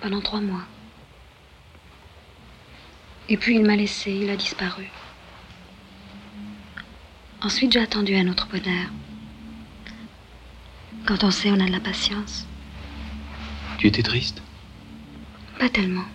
Pendant 0.00 0.20
trois 0.20 0.40
mois. 0.40 0.64
Et 3.28 3.36
puis 3.36 3.54
il 3.54 3.64
m'a 3.64 3.76
laissé, 3.76 4.10
il 4.10 4.28
a 4.28 4.34
disparu. 4.34 4.90
Ensuite, 7.40 7.70
j'ai 7.70 7.78
attendu 7.78 8.16
un 8.16 8.26
autre 8.26 8.48
bonheur. 8.48 8.88
Quand 11.06 11.22
on 11.22 11.30
sait, 11.30 11.52
on 11.52 11.60
a 11.60 11.66
de 11.66 11.70
la 11.70 11.78
patience. 11.78 12.44
Tu 13.78 13.86
étais 13.86 14.02
triste? 14.02 14.42
Pas 15.60 15.68
tellement. 15.68 16.06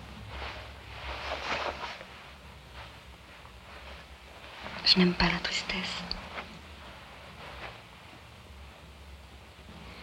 Je 4.90 4.98
n'aime 4.98 5.14
pas 5.14 5.26
la 5.26 5.38
tristesse. 5.38 6.02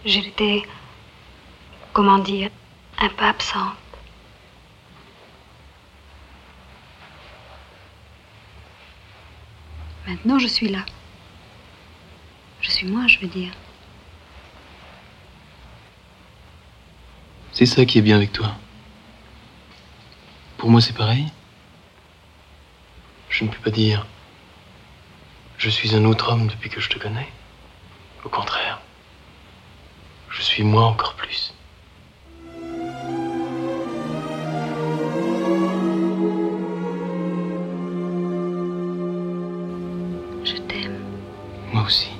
J'étais, 0.05 0.63
comment 1.91 2.19
dire, 2.19 2.49
un 2.97 3.09
peu 3.09 3.25
absente. 3.25 3.75
Maintenant, 10.07 10.39
je 10.39 10.47
suis 10.47 10.69
là. 10.69 10.85
Je 12.61 12.71
suis 12.71 12.87
moi, 12.87 13.07
je 13.07 13.19
veux 13.19 13.27
dire. 13.27 13.51
C'est 17.51 17.65
ça 17.65 17.83
qui 17.83 17.97
est 17.97 18.01
bien 18.01 18.15
avec 18.15 18.31
toi. 18.31 18.55
Pour 20.57 20.69
moi, 20.69 20.79
c'est 20.79 20.95
pareil. 20.95 21.25
Je 23.29 23.43
ne 23.43 23.49
peux 23.49 23.59
pas 23.59 23.69
dire 23.69 24.07
je 25.67 25.71
suis 25.73 25.93
un 25.93 26.05
autre 26.05 26.31
homme 26.31 26.47
depuis 26.47 26.69
que 26.69 26.79
je 26.79 26.87
te 26.87 26.97
connais. 26.97 27.27
Au 28.23 28.29
contraire, 28.29 28.79
je 30.29 30.41
suis 30.41 30.63
moi 30.63 30.85
encore 30.85 31.13
plus. 31.15 31.53
Je 40.45 40.55
t'aime. 40.69 41.01
Moi 41.73 41.83
aussi. 41.83 42.11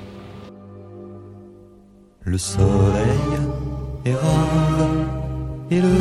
Le 2.24 2.36
soleil 2.36 3.32
est 4.04 4.14
rare 4.14 4.90
et 5.70 5.80
le 5.80 5.96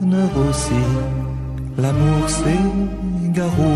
bonheur 0.00 0.30
aussi. 0.48 0.72
L'amour 1.76 2.30
s'égarou 2.30 3.74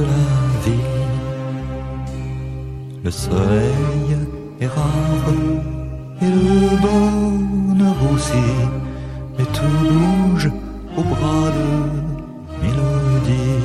la 0.00 0.24
vie. 0.64 0.90
Le 3.04 3.10
soleil 3.10 4.16
est 4.60 4.66
rare 4.66 5.28
et 6.22 6.26
le 6.26 6.76
bonheur 6.84 7.96
aussi. 8.12 8.46
Mais 9.38 9.44
tout 9.44 9.78
bouge 9.90 10.50
au 10.96 11.02
bras 11.02 11.48
de 11.58 11.68
mélodie. 12.62 13.64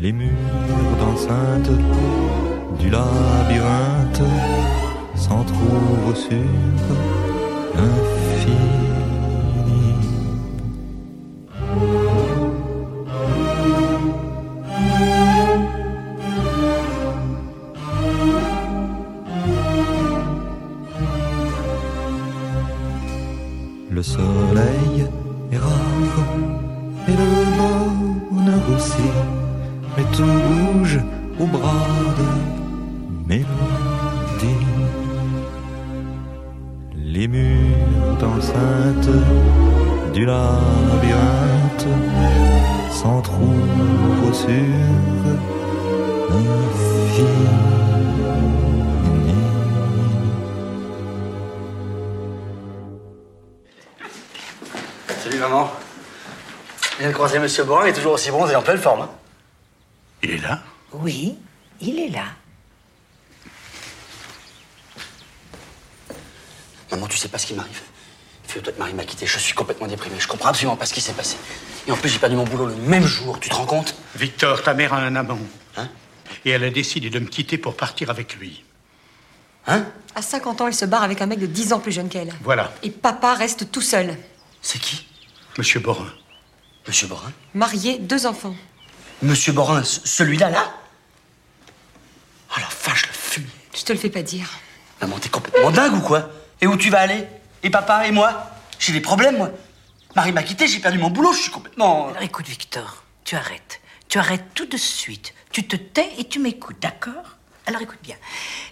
Les 0.00 0.12
murs 0.12 0.96
d'enceinte 0.98 1.70
du 2.78 2.90
labyrinthe 2.90 4.22
s'entrouvent 5.14 6.16
sur 6.16 6.50
l'infini. 7.76 8.93
Monsieur 57.44 57.64
Borin, 57.64 57.84
est 57.84 57.92
toujours 57.92 58.14
aussi 58.14 58.30
bronze 58.30 58.50
et 58.50 58.56
en 58.56 58.62
pleine 58.62 58.78
forme. 58.78 59.02
hein. 59.02 59.10
Il 60.22 60.30
est 60.30 60.38
là? 60.38 60.62
Oui, 60.94 61.36
il 61.78 61.98
est 62.00 62.08
là. 62.08 62.24
Maman, 66.90 67.06
tu 67.06 67.18
sais 67.18 67.28
pas 67.28 67.36
ce 67.36 67.44
qui 67.44 67.52
m'arrive. 67.52 67.82
Fais-toi 68.46 68.72
que 68.72 68.78
Marie 68.78 68.94
m'a 68.94 69.04
quitté, 69.04 69.26
je 69.26 69.38
suis 69.38 69.52
complètement 69.52 69.86
déprimé, 69.86 70.16
je 70.18 70.26
comprends 70.26 70.48
absolument 70.48 70.76
pas 70.76 70.86
ce 70.86 70.94
qui 70.94 71.02
s'est 71.02 71.12
passé. 71.12 71.36
Et 71.86 71.92
en 71.92 71.96
plus, 71.98 72.08
j'ai 72.08 72.18
perdu 72.18 72.34
mon 72.34 72.44
boulot 72.44 72.64
le 72.64 72.76
même 72.76 73.04
jour, 73.04 73.38
tu 73.38 73.50
te 73.50 73.54
rends 73.54 73.66
compte? 73.66 73.94
Victor, 74.16 74.62
ta 74.62 74.72
mère 74.72 74.94
a 74.94 75.00
un 75.00 75.14
amant. 75.14 75.38
Hein? 75.76 75.90
Et 76.46 76.50
elle 76.50 76.64
a 76.64 76.70
décidé 76.70 77.10
de 77.10 77.18
me 77.18 77.26
quitter 77.26 77.58
pour 77.58 77.76
partir 77.76 78.08
avec 78.08 78.36
lui. 78.36 78.64
Hein? 79.66 79.84
À 80.14 80.22
50 80.22 80.62
ans, 80.62 80.68
elle 80.68 80.74
se 80.74 80.86
barre 80.86 81.02
avec 81.02 81.20
un 81.20 81.26
mec 81.26 81.40
de 81.40 81.46
10 81.46 81.74
ans 81.74 81.80
plus 81.80 81.92
jeune 81.92 82.08
qu'elle. 82.08 82.32
Voilà, 82.42 82.72
Et 82.82 82.88
papa 82.90 83.34
reste 83.34 83.70
tout 83.70 83.82
seul. 83.82 84.16
C'est 84.62 84.78
qui? 84.78 85.06
Monsieur 85.58 85.80
Borin. 85.80 86.10
Monsieur 86.86 87.06
Borin 87.06 87.32
Marié, 87.54 87.98
deux 87.98 88.26
enfants. 88.26 88.54
Monsieur 89.22 89.52
Borin, 89.52 89.82
ce- 89.84 90.00
celui-là, 90.06 90.50
là? 90.50 90.74
Oh 92.50 92.60
la 92.60 92.68
vache, 92.84 93.06
le 93.06 93.12
fumier. 93.12 93.48
Je 93.74 93.82
te 93.82 93.92
le 93.92 93.98
fais 93.98 94.10
pas 94.10 94.22
dire. 94.22 94.48
Maman, 95.00 95.18
t'es 95.18 95.28
complètement 95.28 95.70
dingue 95.70 95.94
ou 95.94 96.00
quoi? 96.00 96.30
Et 96.60 96.66
où 96.66 96.76
tu 96.76 96.90
vas 96.90 97.00
aller? 97.00 97.26
Et 97.62 97.70
papa 97.70 98.06
et 98.06 98.10
moi? 98.12 98.50
J'ai 98.78 98.92
des 98.92 99.00
problèmes, 99.00 99.36
moi. 99.38 99.50
Marie 100.14 100.32
m'a 100.32 100.42
quitté, 100.42 100.68
j'ai 100.68 100.78
perdu 100.78 100.98
mon 100.98 101.10
boulot, 101.10 101.32
je 101.32 101.40
suis 101.40 101.50
complètement. 101.50 102.08
Alors 102.08 102.22
écoute, 102.22 102.46
Victor, 102.46 103.02
tu 103.24 103.34
arrêtes. 103.34 103.80
Tu 104.08 104.18
arrêtes 104.18 104.44
tout 104.54 104.66
de 104.66 104.76
suite. 104.76 105.34
Tu 105.50 105.66
te 105.66 105.76
tais 105.76 106.10
et 106.18 106.24
tu 106.28 106.38
m'écoutes, 106.38 106.80
d'accord? 106.80 107.36
Alors 107.66 107.80
écoute 107.80 107.98
bien. 108.02 108.16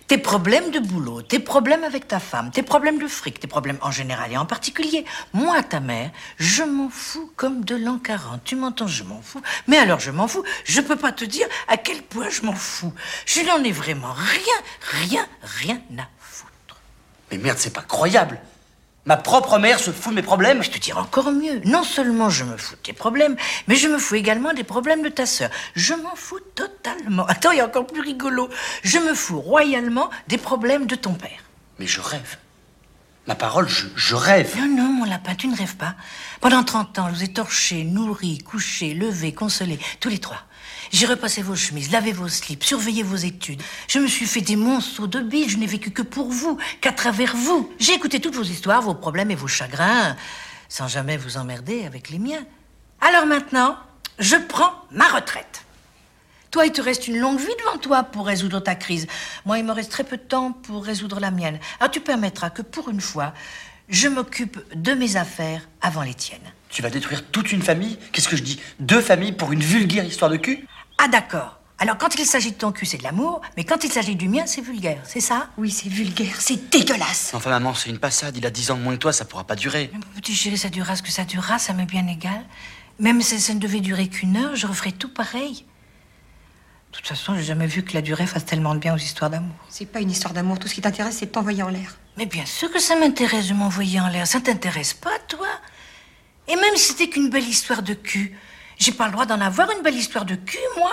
Tes 0.06 0.18
problèmes 0.18 0.70
de 0.70 0.78
boulot, 0.78 1.22
tes 1.22 1.38
problèmes 1.38 1.82
avec 1.82 2.06
ta 2.06 2.20
femme, 2.20 2.50
tes 2.50 2.62
problèmes 2.62 2.98
de 2.98 3.06
fric, 3.06 3.40
tes 3.40 3.46
problèmes 3.46 3.78
en 3.80 3.90
général 3.90 4.30
et 4.32 4.36
en 4.36 4.44
particulier, 4.44 5.06
moi, 5.32 5.62
ta 5.62 5.80
mère, 5.80 6.10
je 6.36 6.62
m'en 6.62 6.90
fous 6.90 7.32
comme 7.36 7.64
de 7.64 7.74
l'an 7.74 7.98
40. 7.98 8.44
Tu 8.44 8.54
m'entends 8.54 8.86
Je 8.86 9.04
m'en 9.04 9.22
fous. 9.22 9.40
Mais 9.66 9.78
alors, 9.78 9.98
je 9.98 10.10
m'en 10.10 10.28
fous. 10.28 10.44
Je 10.64 10.82
peux 10.82 10.96
pas 10.96 11.12
te 11.12 11.24
dire 11.24 11.46
à 11.68 11.78
quel 11.78 12.02
point 12.02 12.28
je 12.28 12.42
m'en 12.42 12.52
fous. 12.52 12.92
Je 13.24 13.40
n'en 13.40 13.64
ai 13.64 13.72
vraiment 13.72 14.12
rien, 14.12 15.08
rien, 15.08 15.26
rien 15.42 15.80
à 15.98 16.06
Mais 17.30 17.38
merde, 17.38 17.58
c'est 17.58 17.72
pas 17.72 17.82
croyable. 17.82 18.38
Ma 19.04 19.16
propre 19.16 19.58
mère 19.58 19.80
se 19.80 19.90
fout 19.90 20.12
de 20.12 20.16
mes 20.16 20.22
problèmes 20.22 20.62
Je 20.62 20.70
te 20.70 20.78
dirais 20.78 21.00
encore 21.00 21.32
mieux. 21.32 21.60
Non 21.64 21.82
seulement 21.82 22.30
je 22.30 22.44
me 22.44 22.56
fous 22.56 22.76
de 22.76 22.80
tes 22.80 22.92
problèmes, 22.92 23.36
mais 23.66 23.74
je 23.74 23.88
me 23.88 23.98
fous 23.98 24.14
également 24.14 24.52
des 24.52 24.62
problèmes 24.64 25.02
de 25.02 25.08
ta 25.08 25.26
sœur. 25.26 25.50
Je 25.74 25.94
m'en 25.94 26.14
fous 26.14 26.40
totalement. 26.54 27.26
Attends, 27.26 27.50
il 27.50 27.58
y 27.58 27.60
a 27.60 27.66
encore 27.66 27.86
plus 27.86 28.00
rigolo. 28.00 28.48
Je 28.82 28.98
me 28.98 29.14
fous 29.14 29.40
royalement 29.40 30.08
des 30.28 30.38
problèmes 30.38 30.86
de 30.86 30.94
ton 30.94 31.14
père. 31.14 31.42
Mais 31.78 31.86
je 31.86 32.00
rêve. 32.00 32.36
Ma 33.26 33.34
parole, 33.34 33.68
je, 33.68 33.86
je 33.96 34.14
rêve. 34.14 34.56
Non, 34.56 34.66
non, 34.66 34.92
mon 34.92 35.04
lapin, 35.04 35.34
tu 35.34 35.48
ne 35.48 35.56
rêves 35.56 35.76
pas. 35.76 35.94
Pendant 36.40 36.64
30 36.64 36.98
ans, 36.98 37.08
je 37.10 37.14
vous 37.14 37.24
ai 37.24 37.32
torché, 37.32 37.84
nourri, 37.84 38.38
couché, 38.38 38.94
levé, 38.94 39.32
consolé, 39.32 39.78
tous 40.00 40.08
les 40.08 40.18
trois. 40.18 40.42
J'ai 40.92 41.06
repassé 41.06 41.40
vos 41.40 41.56
chemises, 41.56 41.90
lavé 41.90 42.12
vos 42.12 42.28
slips, 42.28 42.62
surveillé 42.64 43.02
vos 43.02 43.16
études. 43.16 43.62
Je 43.88 43.98
me 43.98 44.06
suis 44.06 44.26
fait 44.26 44.42
des 44.42 44.56
monceaux 44.56 45.06
de 45.06 45.20
billes. 45.20 45.48
Je 45.48 45.56
n'ai 45.56 45.66
vécu 45.66 45.90
que 45.90 46.02
pour 46.02 46.28
vous, 46.28 46.58
qu'à 46.82 46.92
travers 46.92 47.34
vous. 47.34 47.72
J'ai 47.78 47.94
écouté 47.94 48.20
toutes 48.20 48.34
vos 48.34 48.42
histoires, 48.42 48.82
vos 48.82 48.94
problèmes 48.94 49.30
et 49.30 49.34
vos 49.34 49.48
chagrins, 49.48 50.14
sans 50.68 50.88
jamais 50.88 51.16
vous 51.16 51.38
emmerder 51.38 51.86
avec 51.86 52.10
les 52.10 52.18
miens. 52.18 52.44
Alors 53.00 53.24
maintenant, 53.24 53.78
je 54.18 54.36
prends 54.36 54.84
ma 54.90 55.08
retraite. 55.08 55.64
Toi, 56.50 56.66
il 56.66 56.72
te 56.72 56.82
reste 56.82 57.08
une 57.08 57.18
longue 57.18 57.40
vie 57.40 57.56
devant 57.60 57.78
toi 57.78 58.02
pour 58.02 58.26
résoudre 58.26 58.60
ta 58.60 58.74
crise. 58.74 59.06
Moi, 59.46 59.58
il 59.58 59.64
me 59.64 59.72
reste 59.72 59.90
très 59.90 60.04
peu 60.04 60.18
de 60.18 60.22
temps 60.22 60.52
pour 60.52 60.84
résoudre 60.84 61.18
la 61.18 61.30
mienne. 61.30 61.58
Alors 61.80 61.90
tu 61.90 62.00
permettras 62.00 62.50
que 62.50 62.60
pour 62.60 62.90
une 62.90 63.00
fois, 63.00 63.32
je 63.88 64.08
m'occupe 64.08 64.60
de 64.74 64.92
mes 64.92 65.16
affaires 65.16 65.66
avant 65.80 66.02
les 66.02 66.12
tiennes. 66.12 66.52
Tu 66.68 66.82
vas 66.82 66.90
détruire 66.90 67.24
toute 67.30 67.52
une 67.52 67.62
famille? 67.62 67.98
Qu'est-ce 68.12 68.28
que 68.28 68.36
je 68.36 68.42
dis? 68.42 68.60
Deux 68.78 69.00
familles 69.00 69.32
pour 69.32 69.52
une 69.52 69.62
vulgaire 69.62 70.04
histoire 70.04 70.30
de 70.30 70.36
cul? 70.36 70.66
Ah 71.04 71.08
d'accord. 71.08 71.58
Alors 71.78 71.98
quand 71.98 72.16
il 72.16 72.24
s'agit 72.24 72.52
de 72.52 72.56
ton 72.56 72.70
cul, 72.70 72.86
c'est 72.86 72.98
de 72.98 73.02
l'amour, 73.02 73.40
mais 73.56 73.64
quand 73.64 73.82
il 73.82 73.90
s'agit 73.90 74.14
du 74.14 74.28
mien, 74.28 74.44
c'est 74.46 74.60
vulgaire, 74.60 75.00
c'est 75.02 75.18
ça? 75.18 75.48
Oui, 75.58 75.72
c'est 75.72 75.88
vulgaire, 75.88 76.36
c'est 76.38 76.70
dégueulasse. 76.70 77.32
Enfin, 77.34 77.50
maman, 77.50 77.74
c'est 77.74 77.90
une 77.90 77.98
passade. 77.98 78.36
Il 78.36 78.46
a 78.46 78.50
10 78.50 78.70
ans 78.70 78.76
de 78.76 78.82
moins 78.82 78.92
que 78.94 79.00
toi, 79.00 79.12
ça 79.12 79.24
pourra 79.24 79.42
pas 79.42 79.56
durer. 79.56 79.90
Petit 80.14 80.32
chéri, 80.32 80.56
ça 80.56 80.68
durera 80.68 80.94
ce 80.94 81.02
que 81.02 81.10
ça 81.10 81.24
durera, 81.24 81.58
ça 81.58 81.72
m'est 81.72 81.86
bien 81.86 82.06
égal. 82.06 82.40
Même 83.00 83.20
si 83.20 83.40
ça 83.40 83.52
ne 83.52 83.58
devait 83.58 83.80
durer 83.80 84.06
qu'une 84.06 84.36
heure, 84.36 84.54
je 84.54 84.68
referais 84.68 84.92
tout 84.92 85.08
pareil. 85.08 85.66
De 86.92 86.96
toute 86.98 87.08
façon, 87.08 87.34
j'ai 87.34 87.42
jamais 87.42 87.66
vu 87.66 87.82
que 87.82 87.94
la 87.94 88.02
durée 88.02 88.28
fasse 88.28 88.44
tellement 88.44 88.76
de 88.76 88.78
bien 88.78 88.94
aux 88.94 88.98
histoires 88.98 89.30
d'amour. 89.30 89.56
C'est 89.68 89.86
pas 89.86 89.98
une 89.98 90.10
histoire 90.12 90.34
d'amour. 90.34 90.60
Tout 90.60 90.68
ce 90.68 90.74
qui 90.74 90.82
t'intéresse, 90.82 91.16
c'est 91.18 91.26
de 91.26 91.32
t'envoyer 91.32 91.64
en 91.64 91.68
l'air. 91.68 91.96
Mais 92.16 92.26
bien 92.26 92.46
sûr 92.46 92.70
que 92.70 92.78
ça 92.78 92.94
m'intéresse 92.94 93.48
de 93.48 93.54
m'envoyer 93.54 93.98
en 93.98 94.06
l'air. 94.06 94.28
Ça 94.28 94.40
t'intéresse 94.40 94.94
pas, 94.94 95.18
toi? 95.26 95.48
Et 96.46 96.54
même 96.54 96.76
si 96.76 96.90
c'était 96.90 97.08
qu'une 97.08 97.28
belle 97.28 97.48
histoire 97.48 97.82
de 97.82 97.94
cul, 97.94 98.38
j'ai 98.82 98.92
pas 98.92 99.06
le 99.06 99.12
droit 99.12 99.26
d'en 99.26 99.40
avoir 99.40 99.70
une 99.70 99.82
belle 99.82 99.94
histoire 99.94 100.24
de 100.24 100.34
cul, 100.34 100.58
moi 100.76 100.92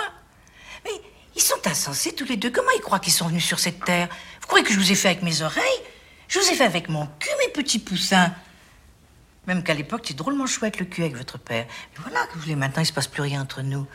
Mais 0.86 0.91
ils 1.36 1.41
sont 1.41 1.65
insensés 1.65 2.13
tous 2.13 2.25
les 2.25 2.38
deux. 2.38 2.52
Comment 2.52 2.71
ils 2.75 2.82
croient 2.82 2.99
qu'ils 2.99 3.13
sont 3.13 3.28
venus 3.28 3.43
sur 3.43 3.60
cette 3.60 3.84
terre? 3.84 4.08
Vous 4.41 4.47
croyez 4.47 4.63
que 4.63 4.71
je 4.71 4.80
vous 4.80 4.91
ai 4.91 4.95
fait 4.95 5.10
avec 5.10 5.23
mes 5.23 5.41
oreilles? 5.41 5.82
Je 6.28 6.39
vous 6.39 6.47
ai 6.47 6.54
fait 6.54 6.65
avec 6.65 6.89
mon 6.89 7.08
cul, 7.19 7.30
mes 7.39 7.52
petits 7.52 7.80
poussins. 7.80 8.32
Même 9.47 9.63
qu'à 9.63 9.73
l'époque, 9.73 10.04
c'est 10.06 10.15
drôlement 10.15 10.45
chouette 10.45 10.80
le 10.80 10.86
cul 10.86 11.02
avec 11.02 11.15
votre 11.15 11.39
père. 11.39 11.65
Mais 11.67 12.04
voilà, 12.04 12.28
que 12.28 12.34
vous 12.34 12.41
voulez 12.41 12.56
maintenant, 12.56 12.84
il 12.84 12.86
se 12.86 12.93
passe 12.93 13.08
plus 13.08 13.23
rien 13.23 13.41
entre 13.41 13.63
nous. 13.63 13.88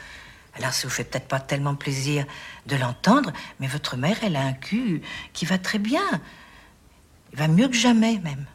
Alors, 0.56 0.72
ça 0.72 0.88
vous 0.88 0.92
fait 0.92 1.04
peut-être 1.04 1.28
pas 1.28 1.40
tellement 1.40 1.76
plaisir 1.76 2.26
de 2.66 2.76
l'entendre, 2.76 3.32
mais 3.60 3.68
votre 3.68 3.96
mère, 3.96 4.16
elle 4.22 4.34
a 4.34 4.42
un 4.42 4.52
cul 4.52 5.02
qui 5.32 5.44
va 5.44 5.58
très 5.58 5.78
bien. 5.78 6.04
Il 7.32 7.38
va 7.38 7.46
mieux 7.46 7.68
que 7.68 7.76
jamais, 7.76 8.18
même. 8.18 8.46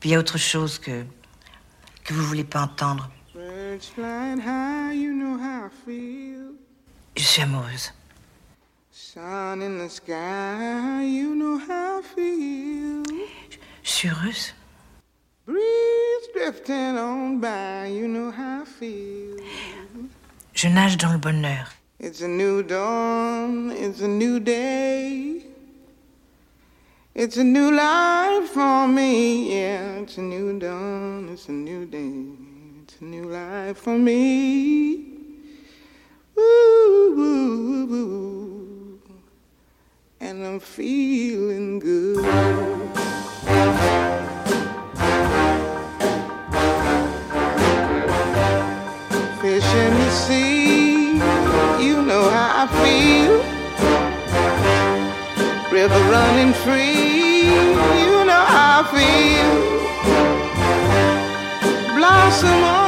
Puis 0.00 0.10
il 0.10 0.12
y 0.12 0.16
a 0.16 0.18
autre 0.18 0.38
chose 0.38 0.78
que. 0.80 1.04
que 2.04 2.14
vous 2.14 2.24
voulez 2.24 2.44
pas 2.44 2.62
entendre. 2.62 3.10
Birds 3.78 3.90
flying 3.90 4.40
high, 4.40 4.92
you 4.92 5.12
know 5.12 5.38
how 5.38 5.66
I 5.66 5.68
feel. 5.68 6.56
Je 7.14 7.22
suis 7.22 7.42
amoureuse. 7.42 7.92
Sun 8.90 9.62
in 9.62 9.78
the 9.78 9.88
sky, 9.88 11.04
you 11.04 11.36
know 11.36 11.58
how 11.58 12.00
I 12.00 12.02
feel. 12.02 13.04
Je 13.84 13.90
suis 13.92 14.08
heureuse. 14.08 14.52
Breeze 15.46 16.28
drifting 16.34 16.98
on 16.98 17.38
by, 17.38 17.86
you 17.86 18.08
know 18.08 18.32
how 18.32 18.62
I 18.62 18.64
feel. 18.64 19.36
Je 20.54 20.68
nage 20.68 20.96
dans 20.96 21.12
le 21.12 21.18
bonheur. 21.18 21.68
It's 22.00 22.20
a 22.20 22.26
new 22.26 22.64
dawn, 22.64 23.70
it's 23.70 24.00
a 24.00 24.08
new 24.08 24.40
day. 24.40 25.44
It's 27.14 27.36
a 27.36 27.44
new 27.44 27.70
life 27.70 28.48
for 28.48 28.88
me, 28.88 29.54
yeah. 29.54 30.00
It's 30.00 30.18
a 30.18 30.22
new 30.22 30.58
dawn, 30.58 31.28
it's 31.32 31.48
a 31.48 31.52
new 31.52 31.86
day. 31.86 32.47
New 33.00 33.30
life 33.30 33.76
for 33.76 33.96
me. 33.96 34.96
Ooh, 36.36 37.14
ooh, 37.16 37.94
ooh. 37.94 39.00
and 40.20 40.44
I'm 40.44 40.58
feeling 40.58 41.78
good. 41.78 42.24
Fish 49.40 49.74
in 49.74 49.94
the 49.94 50.10
sea, 50.10 51.12
you 51.80 52.02
know 52.02 52.28
how 52.30 52.64
I 52.64 52.68
feel. 52.82 53.38
River 55.70 56.00
running 56.10 56.52
free, 56.52 57.46
you 58.02 58.24
know 58.24 58.44
how 58.54 58.82
I 58.82 58.84
feel. 58.90 59.52
Blossom 61.96 62.64
on 62.64 62.87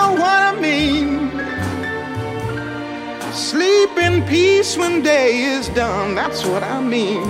know 0.00 0.12
what 0.22 0.40
I 0.50 0.52
mean. 0.68 1.08
Sleep 3.32 3.92
in 4.06 4.14
peace 4.34 4.76
when 4.80 5.02
day 5.02 5.30
is 5.54 5.68
done, 5.68 6.14
that's 6.14 6.44
what 6.50 6.62
I 6.62 6.80
mean. 6.94 7.24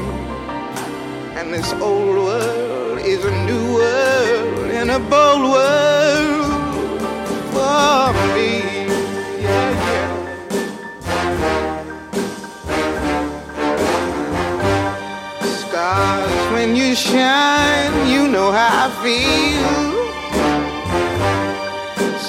And 1.38 1.46
this 1.54 1.72
old 1.88 2.16
world 2.26 2.98
is 3.12 3.24
a 3.24 3.34
new 3.48 3.64
world 3.78 4.70
and 4.78 4.88
a 4.98 5.00
bold 5.12 5.44
world 5.54 7.00
for 7.54 8.12
me. 8.34 8.50
Yeah, 9.46 9.70
yeah. 9.86 10.10
Stars, 15.62 16.36
when 16.54 16.70
you 16.76 16.94
shine, 16.94 17.94
you 18.14 18.22
know 18.28 18.48
how 18.52 18.86
I 18.86 18.88
feel. 19.02 19.89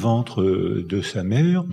Ventre 0.00 0.42
de 0.42 1.02
sa 1.02 1.22
mère, 1.22 1.64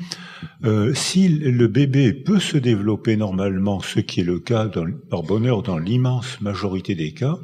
euh, 0.63 0.93
si 0.93 1.29
le 1.29 1.67
bébé 1.67 2.13
peut 2.13 2.39
se 2.39 2.57
développer 2.57 3.15
normalement, 3.15 3.79
ce 3.79 3.99
qui 3.99 4.19
est 4.19 4.23
le 4.23 4.39
cas 4.39 4.69
par 5.09 5.23
bonheur 5.23 5.63
dans 5.63 5.77
l'immense 5.77 6.41
majorité 6.41 6.93
des 6.93 7.13
cas, 7.13 7.37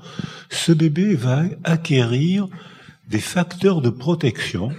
ce 0.49 0.71
bébé 0.71 1.15
va 1.15 1.43
acquérir 1.63 2.47
des 3.09 3.19
facteurs 3.19 3.81
de 3.81 3.89
protection 3.89 4.69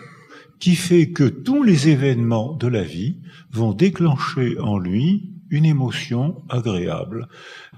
qui 0.61 0.77
fait 0.77 1.11
que 1.11 1.25
tous 1.25 1.63
les 1.63 1.89
événements 1.89 2.55
de 2.55 2.69
la 2.69 2.83
vie 2.83 3.17
vont 3.51 3.73
déclencher 3.73 4.59
en 4.61 4.79
lui 4.79 5.31
une 5.51 5.65
émotion 5.65 6.43
agréable. 6.49 7.29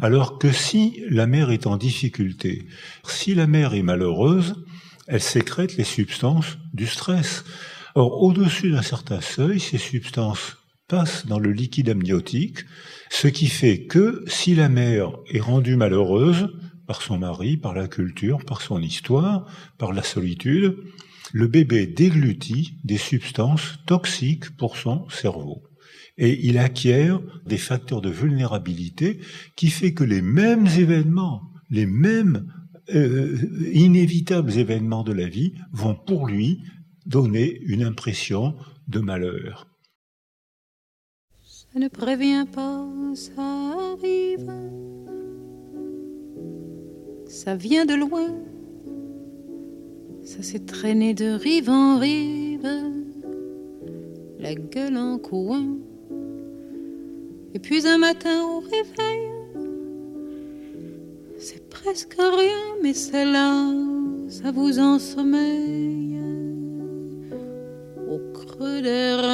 Alors 0.00 0.38
que 0.38 0.50
si 0.50 1.02
la 1.08 1.26
mère 1.26 1.50
est 1.50 1.66
en 1.66 1.76
difficulté, 1.76 2.66
si 3.04 3.34
la 3.34 3.46
mère 3.46 3.74
est 3.74 3.82
malheureuse, 3.82 4.64
elle 5.06 5.20
sécrète 5.20 5.76
les 5.76 5.84
substances 5.84 6.58
du 6.74 6.86
stress. 6.86 7.44
Or, 7.96 8.22
au-dessus 8.22 8.72
d'un 8.72 8.82
certain 8.82 9.22
seuil, 9.22 9.58
ces 9.58 9.78
substances 9.78 10.58
passent 10.86 11.24
dans 11.24 11.38
le 11.38 11.50
liquide 11.50 11.88
amniotique, 11.88 12.58
ce 13.08 13.26
qui 13.26 13.46
fait 13.46 13.86
que 13.86 14.22
si 14.26 14.54
la 14.54 14.68
mère 14.68 15.12
est 15.32 15.40
rendue 15.40 15.76
malheureuse 15.76 16.50
par 16.86 17.00
son 17.00 17.16
mari, 17.16 17.56
par 17.56 17.72
la 17.72 17.88
culture, 17.88 18.44
par 18.44 18.60
son 18.60 18.82
histoire, 18.82 19.50
par 19.78 19.94
la 19.94 20.02
solitude, 20.02 20.76
le 21.32 21.48
bébé 21.48 21.86
déglutit 21.86 22.74
des 22.84 22.98
substances 22.98 23.78
toxiques 23.86 24.50
pour 24.58 24.76
son 24.76 25.08
cerveau. 25.08 25.62
Et 26.18 26.46
il 26.46 26.58
acquiert 26.58 27.22
des 27.46 27.56
facteurs 27.56 28.02
de 28.02 28.10
vulnérabilité 28.10 29.20
qui 29.56 29.68
fait 29.68 29.94
que 29.94 30.04
les 30.04 30.20
mêmes 30.20 30.66
événements, 30.66 31.44
les 31.70 31.86
mêmes 31.86 32.46
euh, 32.94 33.38
inévitables 33.72 34.58
événements 34.58 35.02
de 35.02 35.12
la 35.12 35.26
vie 35.26 35.54
vont 35.72 35.94
pour 35.94 36.26
lui 36.26 36.60
donner 37.06 37.58
une 37.62 37.82
impression 37.82 38.54
de 38.88 39.00
malheur. 39.00 39.66
Ça 41.42 41.78
ne 41.78 41.88
prévient 41.88 42.46
pas, 42.52 42.84
ça 43.14 43.42
arrive. 43.92 44.50
Ça 47.26 47.54
vient 47.54 47.86
de 47.86 47.94
loin. 47.94 48.34
Ça 50.22 50.42
s'est 50.42 50.66
traîné 50.66 51.14
de 51.14 51.30
rive 51.32 51.70
en 51.70 51.98
rive. 51.98 52.68
La 54.38 54.54
gueule 54.54 54.96
en 54.96 55.18
coin. 55.18 55.78
Et 57.54 57.58
puis 57.58 57.86
un 57.86 57.98
matin 57.98 58.44
au 58.44 58.60
réveil, 58.60 59.30
c'est 61.38 61.68
presque 61.70 62.16
rien, 62.18 62.76
mais 62.82 62.92
c'est 62.92 63.24
là, 63.24 63.72
ça 64.28 64.50
vous 64.50 64.78
ensommeille. 64.78 65.95
Creux 68.82 69.25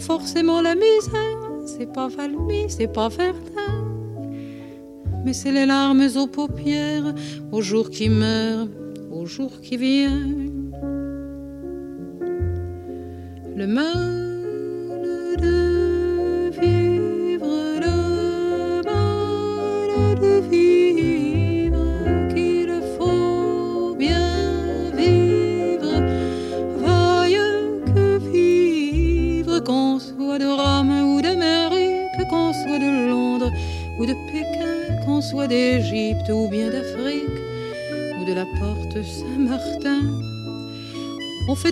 forcément 0.00 0.62
la 0.62 0.74
misère, 0.74 1.38
c'est 1.66 1.92
pas 1.92 2.08
Valmy, 2.08 2.64
c'est 2.68 2.92
pas 2.92 3.08
Verdun, 3.08 3.84
mais 5.24 5.32
c'est 5.32 5.52
les 5.52 5.66
larmes 5.66 6.08
aux 6.16 6.26
paupières, 6.26 7.14
au 7.52 7.60
jour 7.60 7.90
qui 7.90 8.08
meurt, 8.08 8.68
au 9.12 9.26
jour 9.26 9.60
qui 9.60 9.76
vient. 9.76 10.39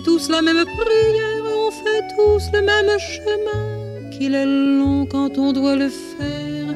Tous 0.01 0.29
la 0.29 0.41
même 0.41 0.65
prière, 0.65 1.43
on 1.45 1.71
fait 1.71 2.03
tous 2.15 2.43
le 2.53 2.61
même 2.61 2.99
chemin, 2.99 4.09
qu'il 4.11 4.35
est 4.35 4.45
long 4.45 5.05
quand 5.05 5.37
on 5.37 5.51
doit 5.51 5.75
le 5.75 5.89
faire 5.89 6.67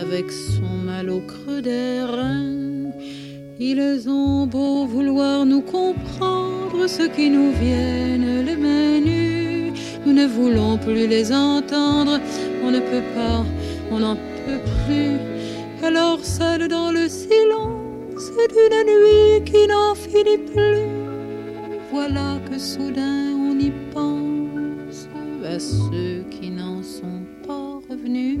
avec 0.00 0.30
son 0.30 0.84
mal 0.84 1.10
au 1.10 1.20
creux 1.20 1.60
des 1.60 2.00
reins. 2.02 2.92
Ils 3.58 4.08
ont 4.08 4.46
beau 4.46 4.86
vouloir 4.86 5.44
nous 5.44 5.62
comprendre, 5.62 6.86
ceux 6.86 7.08
qui 7.08 7.30
nous 7.30 7.52
viennent 7.52 8.44
les 8.44 8.56
mains 8.56 9.00
nues, 9.00 9.72
nous 10.06 10.12
ne 10.12 10.26
voulons 10.26 10.78
plus 10.78 11.06
les 11.06 11.32
entendre, 11.32 12.20
on 12.64 12.70
ne 12.70 12.80
peut 12.80 13.06
pas, 13.14 13.44
on 13.90 13.98
n'en 13.98 14.14
peut 14.14 14.62
plus. 14.86 15.18
Alors 15.84 16.24
seul 16.24 16.68
dans 16.68 16.92
le 16.92 17.08
silence 17.08 18.26
d'une 18.54 18.80
nuit 18.92 19.44
qui 19.44 19.66
n'en 19.66 19.94
finit 19.94 20.38
plus, 20.52 20.97
voilà 21.90 22.38
que 22.50 22.58
soudain 22.58 23.34
on 23.34 23.58
y 23.58 23.70
pense 23.92 25.08
à 25.44 25.58
ceux 25.58 26.24
qui 26.30 26.50
n'en 26.50 26.82
sont 26.82 27.24
pas 27.46 27.80
revenus. 27.88 28.40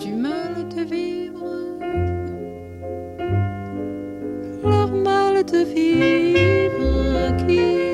Du 0.00 0.12
mal 0.14 0.68
de 0.74 0.82
vivre, 0.82 1.44
leur 4.64 4.92
mal 4.92 5.44
de 5.44 5.64
vivre 5.74 7.36
qu'ils 7.46 7.87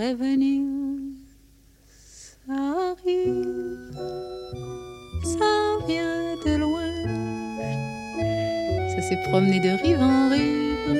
prévenir, 0.00 0.62
ça 2.46 2.54
arrive, 2.54 3.90
ça 5.22 5.52
vient 5.86 6.36
de 6.46 6.56
loin, 6.56 6.92
ça 8.94 9.02
s'est 9.02 9.20
promené 9.28 9.60
de 9.60 9.72
rive 9.82 10.00
en 10.00 10.30
rive, 10.30 10.94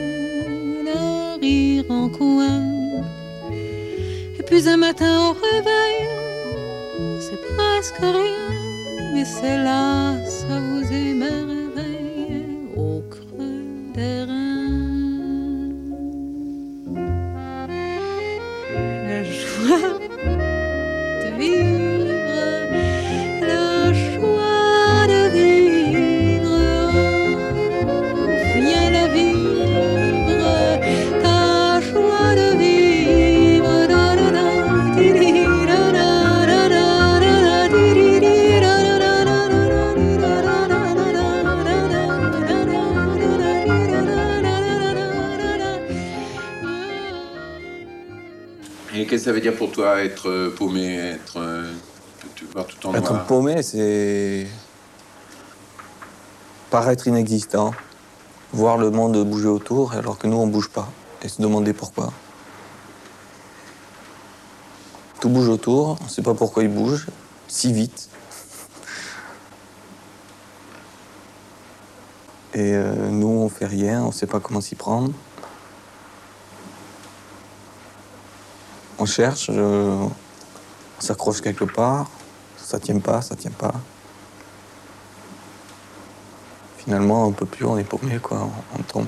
le 0.88 1.40
rire 1.40 1.84
en 1.88 2.10
coin. 2.10 2.60
Et 4.38 4.42
puis 4.42 4.68
un 4.68 4.76
matin 4.76 5.30
au 5.30 5.32
réveil, 5.32 6.00
c'est 7.20 7.40
presque 7.56 8.00
rien, 8.00 8.50
mais 9.14 9.24
c'est 9.24 9.64
là, 9.64 10.22
ça 10.26 10.60
vous 10.60 10.92
émerveille 10.92 11.49
Et 48.92 49.06
qu'est-ce 49.06 49.22
que 49.22 49.30
ça 49.30 49.32
veut 49.32 49.40
dire 49.40 49.54
pour 49.54 49.70
toi, 49.70 50.02
être 50.02 50.28
euh, 50.28 50.54
paumé, 50.56 50.96
être. 50.96 51.38
euh, 51.38 51.72
tu 52.34 52.44
voir 52.46 52.66
tout 52.66 52.86
en 52.86 52.94
Être 52.94 53.12
noir 53.12 53.26
paumé, 53.26 53.62
c'est 53.62 54.46
paraître 56.70 57.06
inexistant, 57.06 57.72
voir 58.52 58.78
le 58.78 58.90
monde 58.90 59.22
bouger 59.24 59.48
autour 59.48 59.92
alors 59.92 60.18
que 60.18 60.26
nous 60.26 60.36
on 60.36 60.46
bouge 60.46 60.70
pas 60.70 60.88
et 61.22 61.28
se 61.28 61.40
demander 61.42 61.72
pourquoi. 61.72 62.12
Tout 65.20 65.28
bouge 65.28 65.48
autour, 65.48 65.98
on 66.02 66.08
sait 66.08 66.22
pas 66.22 66.34
pourquoi 66.34 66.62
il 66.62 66.70
bouge 66.70 67.06
si 67.46 67.72
vite. 67.72 68.08
Et 72.54 72.74
euh, 72.74 73.10
nous 73.10 73.28
on 73.28 73.48
fait 73.48 73.66
rien, 73.66 74.02
on 74.02 74.12
sait 74.12 74.26
pas 74.26 74.40
comment 74.40 74.60
s'y 74.60 74.74
prendre. 74.74 75.12
On 79.02 79.06
cherche, 79.06 79.48
on 79.48 80.10
s'accroche 80.98 81.40
quelque 81.40 81.64
part, 81.64 82.10
ça 82.58 82.78
tient 82.78 82.98
pas, 82.98 83.22
ça 83.22 83.34
tient 83.34 83.50
pas. 83.50 83.72
Finalement, 86.76 87.26
on 87.26 87.32
peut 87.32 87.46
plus, 87.46 87.64
on 87.64 87.78
est 87.78 87.84
paumé, 87.84 88.18
quoi, 88.18 88.46
on 88.78 88.82
tombe. 88.82 89.06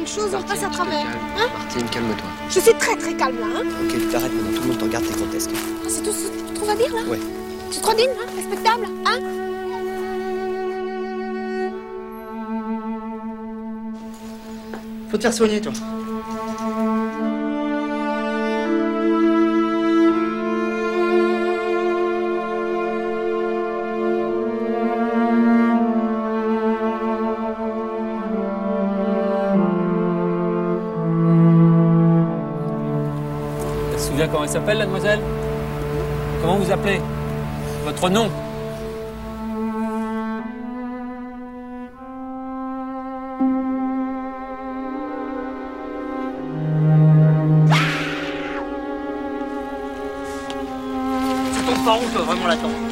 Une 0.00 0.06
chose, 0.06 0.28
on 0.28 0.32
Martine, 0.32 0.48
passe 0.48 0.64
à 0.64 0.68
travers. 0.68 1.06
Hein 1.36 1.48
Martine, 1.58 1.88
calme-toi. 1.90 2.30
Je 2.48 2.60
suis 2.60 2.74
très 2.74 2.96
très 2.96 3.14
calme 3.14 3.38
là. 3.38 3.46
Hein 3.56 3.64
Ok, 3.84 3.92
tu 3.92 4.06
t'arrêtes 4.06 4.32
maintenant, 4.32 4.56
tout 4.56 4.62
le 4.62 4.68
monde 4.68 4.78
te 4.78 4.84
regarde, 4.84 5.04
t'es 5.04 5.12
grotesque. 5.12 5.50
Ah, 5.54 5.88
c'est 5.88 6.02
tout 6.02 6.12
ce 6.12 6.28
que 6.28 6.48
tu 6.48 6.54
trouves 6.54 6.70
à 6.70 6.74
dire 6.74 6.94
là 6.94 7.02
Ouais. 7.08 7.20
Tu 7.70 7.80
te 7.80 7.86
rends 7.86 7.94
digne, 7.94 8.08
hein 8.18 8.30
Respectable, 8.36 8.86
hein 9.06 9.18
Faut 15.10 15.16
te 15.16 15.22
faire 15.22 15.34
soigner, 15.34 15.60
toi. 15.60 15.72
S'appelle, 34.50 34.78
la 34.78 34.86
demoiselle 34.86 35.20
Comment 36.42 36.56
vous 36.56 36.72
appelez 36.72 37.00
Votre 37.84 38.08
nom? 38.10 38.28
Tu 51.54 51.62
tombes 51.64 51.84
par 51.84 51.98
où, 51.98 52.04
toi, 52.12 52.22
vraiment, 52.22 52.46
là-dedans 52.48 52.89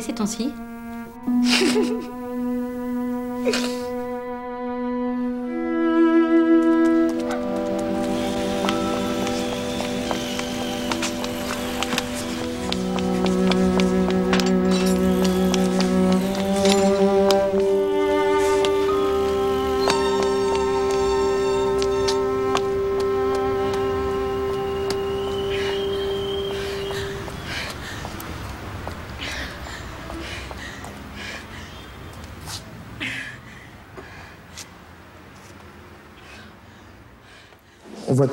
ces 0.00 0.12
temps-ci? 0.14 0.52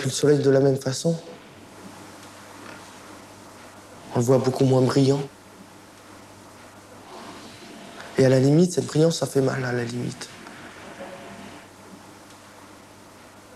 le 0.08 0.12
soleil 0.14 0.40
de 0.40 0.50
la 0.50 0.62
même 0.62 0.78
façon. 0.78 1.16
On 4.16 4.20
le 4.20 4.26
voit 4.26 4.38
beaucoup 4.38 4.64
moins 4.64 4.82
brillant. 4.82 5.22
Et 8.18 8.26
à 8.26 8.30
la 8.30 8.40
limite, 8.40 8.74
cette 8.74 8.86
brillance, 8.86 9.18
ça 9.18 9.28
fait 9.28 9.42
mal 9.42 9.64
à 9.66 9.74
la 9.74 9.84
limite. 9.84 10.30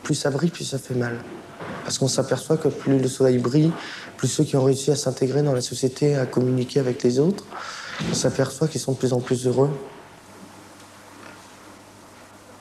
Plus 0.03 0.13
ça 0.13 0.29
brille, 0.29 0.51
plus 0.51 0.65
ça 0.65 0.77
fait 0.77 0.93
mal. 0.93 1.23
Parce 1.83 1.97
qu'on 1.97 2.09
s'aperçoit 2.09 2.57
que 2.57 2.67
plus 2.67 2.99
le 2.99 3.07
soleil 3.07 3.37
brille, 3.37 3.71
plus 4.17 4.27
ceux 4.27 4.43
qui 4.43 4.57
ont 4.57 4.63
réussi 4.63 4.91
à 4.91 4.95
s'intégrer 4.95 5.41
dans 5.41 5.53
la 5.53 5.61
société, 5.61 6.15
à 6.15 6.25
communiquer 6.25 6.79
avec 6.79 7.01
les 7.01 7.17
autres, 7.17 7.45
on 8.09 8.13
s'aperçoit 8.13 8.67
qu'ils 8.67 8.81
sont 8.81 8.91
de 8.91 8.97
plus 8.97 9.13
en 9.13 9.21
plus 9.21 9.47
heureux. 9.47 9.71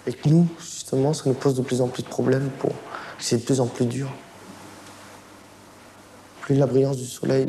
Et 0.07 0.13
que 0.13 0.29
nous, 0.29 0.49
justement, 0.61 1.13
ça 1.13 1.25
nous 1.27 1.35
pose 1.35 1.55
de 1.55 1.63
plus 1.63 1.81
en 1.81 1.89
plus 1.89 2.05
de 2.05 2.09
problèmes 2.09 2.51
pour 2.61 2.73
c'est 3.21 3.39
de 3.39 3.43
plus 3.43 3.61
en 3.61 3.67
plus 3.67 3.87
dur. 3.87 4.11
Plus 6.41 6.57
la 6.57 6.67
brillance 6.67 6.97
du 6.97 7.07
soleil 7.07 7.47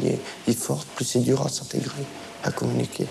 est, 0.47 0.53
forte, 0.53 0.87
plus 0.95 1.05
c'est 1.05 1.19
dur 1.19 1.45
à 1.45 1.49
s'intégrer, 1.49 2.03
à 2.43 2.51
communiquer. 2.51 3.07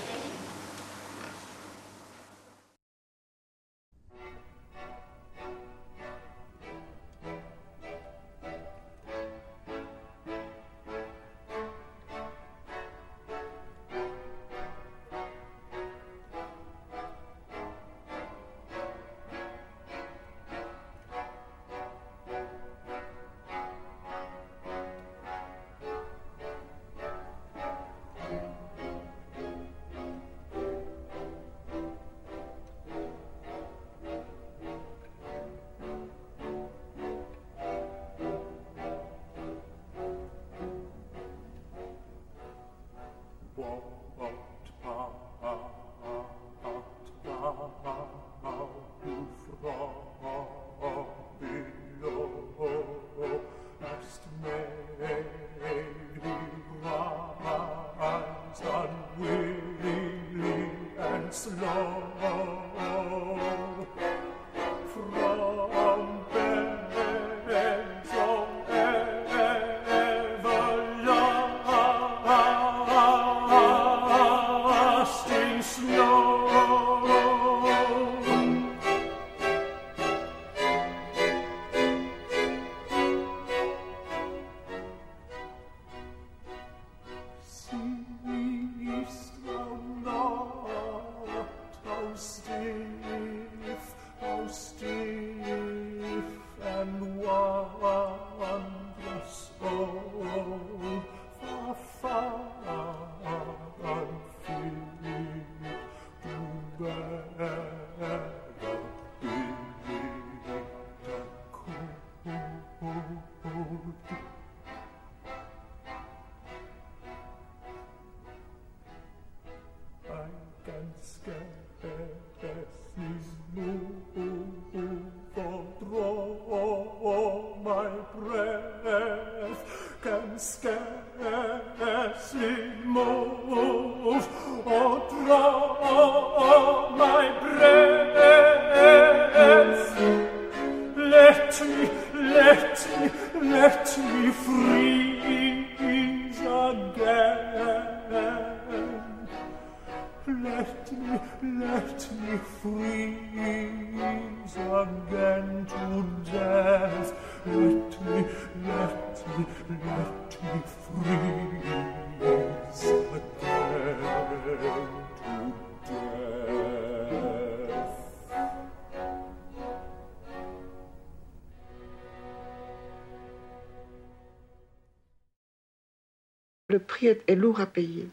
Est, 177.07 177.35
lourd 177.35 177.61
à 177.61 177.67
payer 177.67 178.09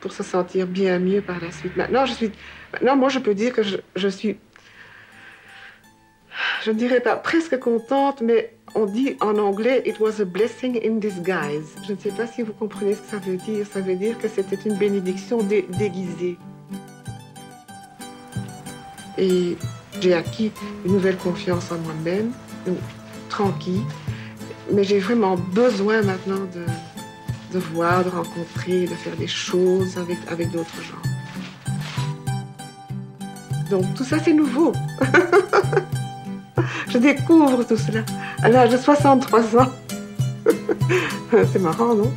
pour 0.00 0.12
se 0.12 0.22
sentir 0.22 0.66
bien 0.66 0.98
mieux 0.98 1.22
par 1.22 1.40
la 1.40 1.50
suite. 1.50 1.76
Maintenant, 1.76 2.06
je 2.06 2.12
suis, 2.12 2.30
maintenant 2.72 2.96
moi, 2.96 3.08
je 3.08 3.18
peux 3.18 3.34
dire 3.34 3.52
que 3.52 3.62
je, 3.62 4.08
suis, 4.08 4.36
je 6.62 6.70
ne 6.70 6.76
dirais 6.76 7.00
pas 7.00 7.16
presque 7.16 7.58
contente, 7.58 8.20
mais 8.20 8.54
on 8.74 8.86
dit 8.86 9.16
en 9.20 9.38
anglais 9.38 9.82
It 9.86 10.00
was 10.00 10.20
a 10.20 10.24
blessing 10.24 10.80
in 10.84 10.98
disguise. 10.98 11.74
Je 11.86 11.92
ne 11.92 11.98
sais 11.98 12.10
pas 12.10 12.26
si 12.26 12.42
vous 12.42 12.52
comprenez 12.52 12.94
ce 12.94 13.00
que 13.00 13.08
ça 13.08 13.18
veut 13.18 13.36
dire. 13.36 13.66
Ça 13.66 13.80
veut 13.80 13.96
dire 13.96 14.18
que 14.18 14.28
c'était 14.28 14.58
une 14.68 14.76
bénédiction 14.76 15.38
déguisée. 15.42 16.36
Et 19.16 19.56
j'ai 20.00 20.14
acquis 20.14 20.50
une 20.84 20.92
nouvelle 20.92 21.16
confiance 21.16 21.70
en 21.70 21.78
moi-même, 21.78 22.32
tranquille. 23.28 23.82
Mais 24.72 24.84
j'ai 24.84 24.98
vraiment 24.98 25.36
besoin 25.36 26.02
maintenant 26.02 26.40
de, 26.54 26.64
de 27.54 27.60
voir, 27.60 28.04
de 28.04 28.10
rencontrer, 28.10 28.86
de 28.86 28.94
faire 28.94 29.16
des 29.16 29.28
choses 29.28 29.96
avec, 29.96 30.18
avec 30.28 30.50
d'autres 30.50 30.82
gens. 30.82 31.00
Donc 33.70 33.94
tout 33.94 34.02
ça, 34.02 34.18
c'est 34.18 34.32
nouveau. 34.32 34.72
Je 36.88 36.98
découvre 36.98 37.62
tout 37.64 37.76
cela 37.76 38.00
à 38.42 38.48
l'âge 38.48 38.70
de 38.70 38.76
63 38.76 39.56
ans. 39.56 39.70
c'est 41.30 41.60
marrant, 41.60 41.94
non? 41.94 42.12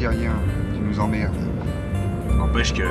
Rien. 0.00 0.32
Tu 0.74 0.80
nous 0.80 0.98
emmerdes. 0.98 1.32
N'empêche 2.36 2.74
que 2.74 2.82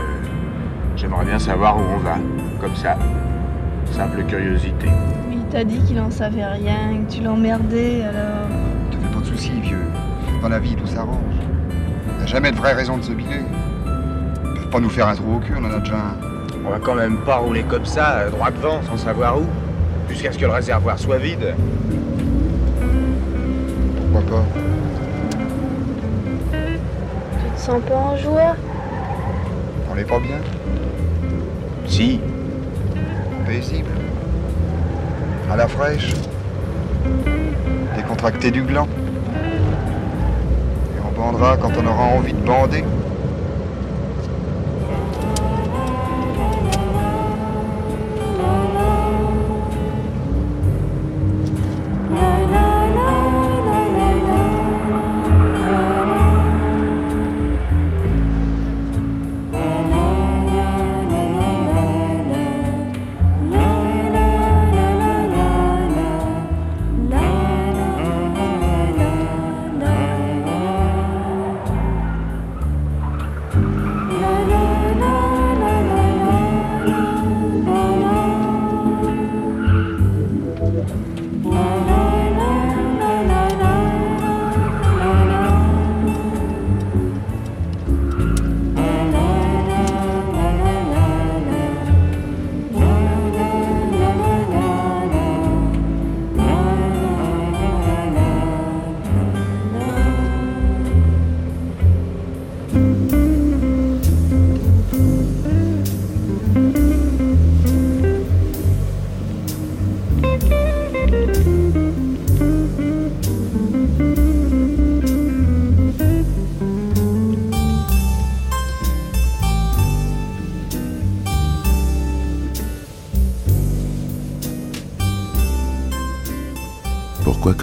j'aimerais 0.95 1.25
bien 1.25 1.37
savoir 1.37 1.77
où 1.77 1.81
on 1.81 1.97
va, 1.97 2.15
comme 2.61 2.75
ça. 2.75 2.97
Simple 3.91 4.23
curiosité. 4.23 4.87
Il 5.31 5.43
t'a 5.51 5.65
dit 5.65 5.79
qu'il 5.79 5.99
en 5.99 6.09
savait 6.09 6.45
rien, 6.45 7.03
que 7.05 7.13
tu 7.13 7.21
l'emmerdais, 7.21 8.03
alors... 8.03 8.47
Te 8.89 8.95
fais 8.95 9.13
pas 9.13 9.19
de 9.19 9.25
soucis, 9.25 9.51
vieux. 9.61 9.85
Dans 10.41 10.47
la 10.49 10.59
vie, 10.59 10.75
tout 10.75 10.87
s'arrange. 10.87 11.35
T'as 12.19 12.25
jamais 12.25 12.51
de 12.51 12.57
vraie 12.57 12.73
raison 12.73 12.97
de 12.97 13.03
se 13.03 13.11
biler. 13.11 13.41
Ils 13.85 14.53
peuvent 14.61 14.69
pas 14.69 14.79
nous 14.79 14.89
faire 14.89 15.09
un 15.09 15.15
trou 15.15 15.35
au 15.35 15.39
cul, 15.39 15.53
on 15.59 15.65
en 15.65 15.71
a 15.71 15.79
déjà 15.79 15.97
un. 15.97 16.17
On 16.65 16.69
va 16.69 16.79
quand 16.79 16.95
même 16.95 17.17
pas 17.17 17.35
rouler 17.35 17.63
comme 17.63 17.85
ça, 17.85 18.19
euh, 18.19 18.29
droit 18.31 18.49
devant, 18.49 18.81
sans 18.83 18.97
savoir 18.97 19.37
où. 19.37 19.45
Jusqu'à 20.09 20.31
ce 20.31 20.37
que 20.37 20.45
le 20.45 20.51
réservoir 20.51 20.97
soit 20.97 21.17
vide. 21.17 21.53
Pourquoi 24.13 24.37
pas? 24.37 24.45
Te 27.63 27.67
sens 27.71 27.81
pas 27.83 27.95
un 27.95 28.17
joueur 28.17 28.55
On 29.89 29.97
est 29.97 30.03
pas 30.03 30.19
bien 30.19 30.35
Si. 31.87 32.19
Paisible. 33.45 33.89
À 35.49 35.55
la 35.55 35.69
fraîche. 35.69 36.13
Décontracté 37.95 38.51
du 38.51 38.63
gland. 38.63 38.89
Et 40.93 40.99
on 41.07 41.17
bandera 41.17 41.55
quand 41.55 41.71
on 41.81 41.87
aura 41.87 42.03
envie 42.03 42.33
de 42.33 42.45
bander. 42.45 42.83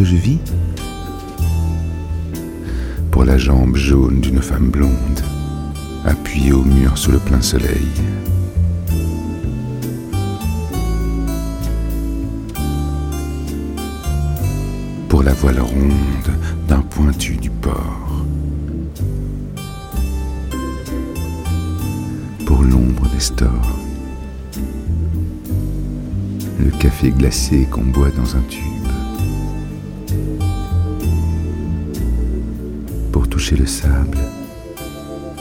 Je 0.05 0.17
vis 0.17 0.39
Pour 3.11 3.25
la 3.25 3.37
jambe 3.37 3.77
jaune 3.77 4.21
d'une 4.21 4.41
femme 4.41 4.71
blonde, 4.71 5.21
appuyée 6.07 6.53
au 6.53 6.63
mur 6.63 6.97
sous 6.97 7.11
le 7.11 7.19
plein 7.19 7.41
soleil. 7.43 7.87
Pour 15.09 15.23
la 15.23 15.35
voile 15.35 15.61
ronde 15.61 16.31
d'un 16.69 16.81
pointu 16.81 17.37
du 17.37 17.51
port. 17.51 18.25
Pour 22.47 22.63
l'ombre 22.63 23.07
des 23.13 23.21
stores. 23.21 23.79
Le 26.59 26.71
café 26.79 27.11
glacé 27.11 27.67
qu'on 27.71 27.85
boit 27.85 28.11
dans 28.11 28.37
un 28.37 28.43
tube. 28.49 28.80
Le 33.57 33.67
sable, 33.67 34.19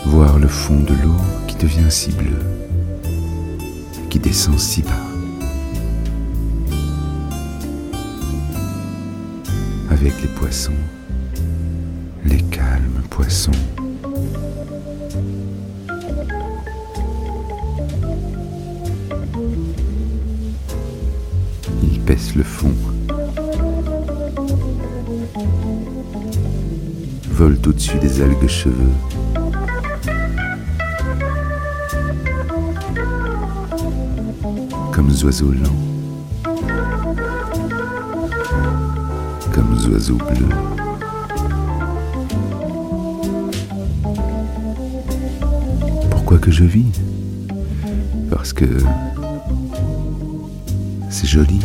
voir 0.06 0.40
le 0.40 0.48
fond 0.48 0.80
de 0.80 0.94
l'eau 1.04 1.18
qui 1.48 1.56
devient 1.56 1.90
si 1.92 2.12
bleu, 2.12 2.40
qui 4.10 4.20
descend 4.20 4.60
si 4.60 4.82
bas. 4.82 4.90
Avec 9.92 10.22
les 10.22 10.28
poissons, 10.30 10.72
les 12.26 12.42
calmes 12.44 13.04
poissons. 13.10 13.52
Au-dessus 27.70 28.00
des 28.00 28.22
algues 28.22 28.48
cheveux. 28.48 28.74
Comme 34.92 35.10
oiseaux 35.24 35.52
lents, 35.52 35.84
comme 39.54 39.92
oiseaux 39.92 40.18
bleus. 40.18 40.56
Pourquoi 46.10 46.40
que 46.40 46.50
je 46.50 46.64
vis? 46.64 46.92
Parce 48.32 48.52
que 48.52 48.66
c'est 51.12 51.28
joli. 51.28 51.60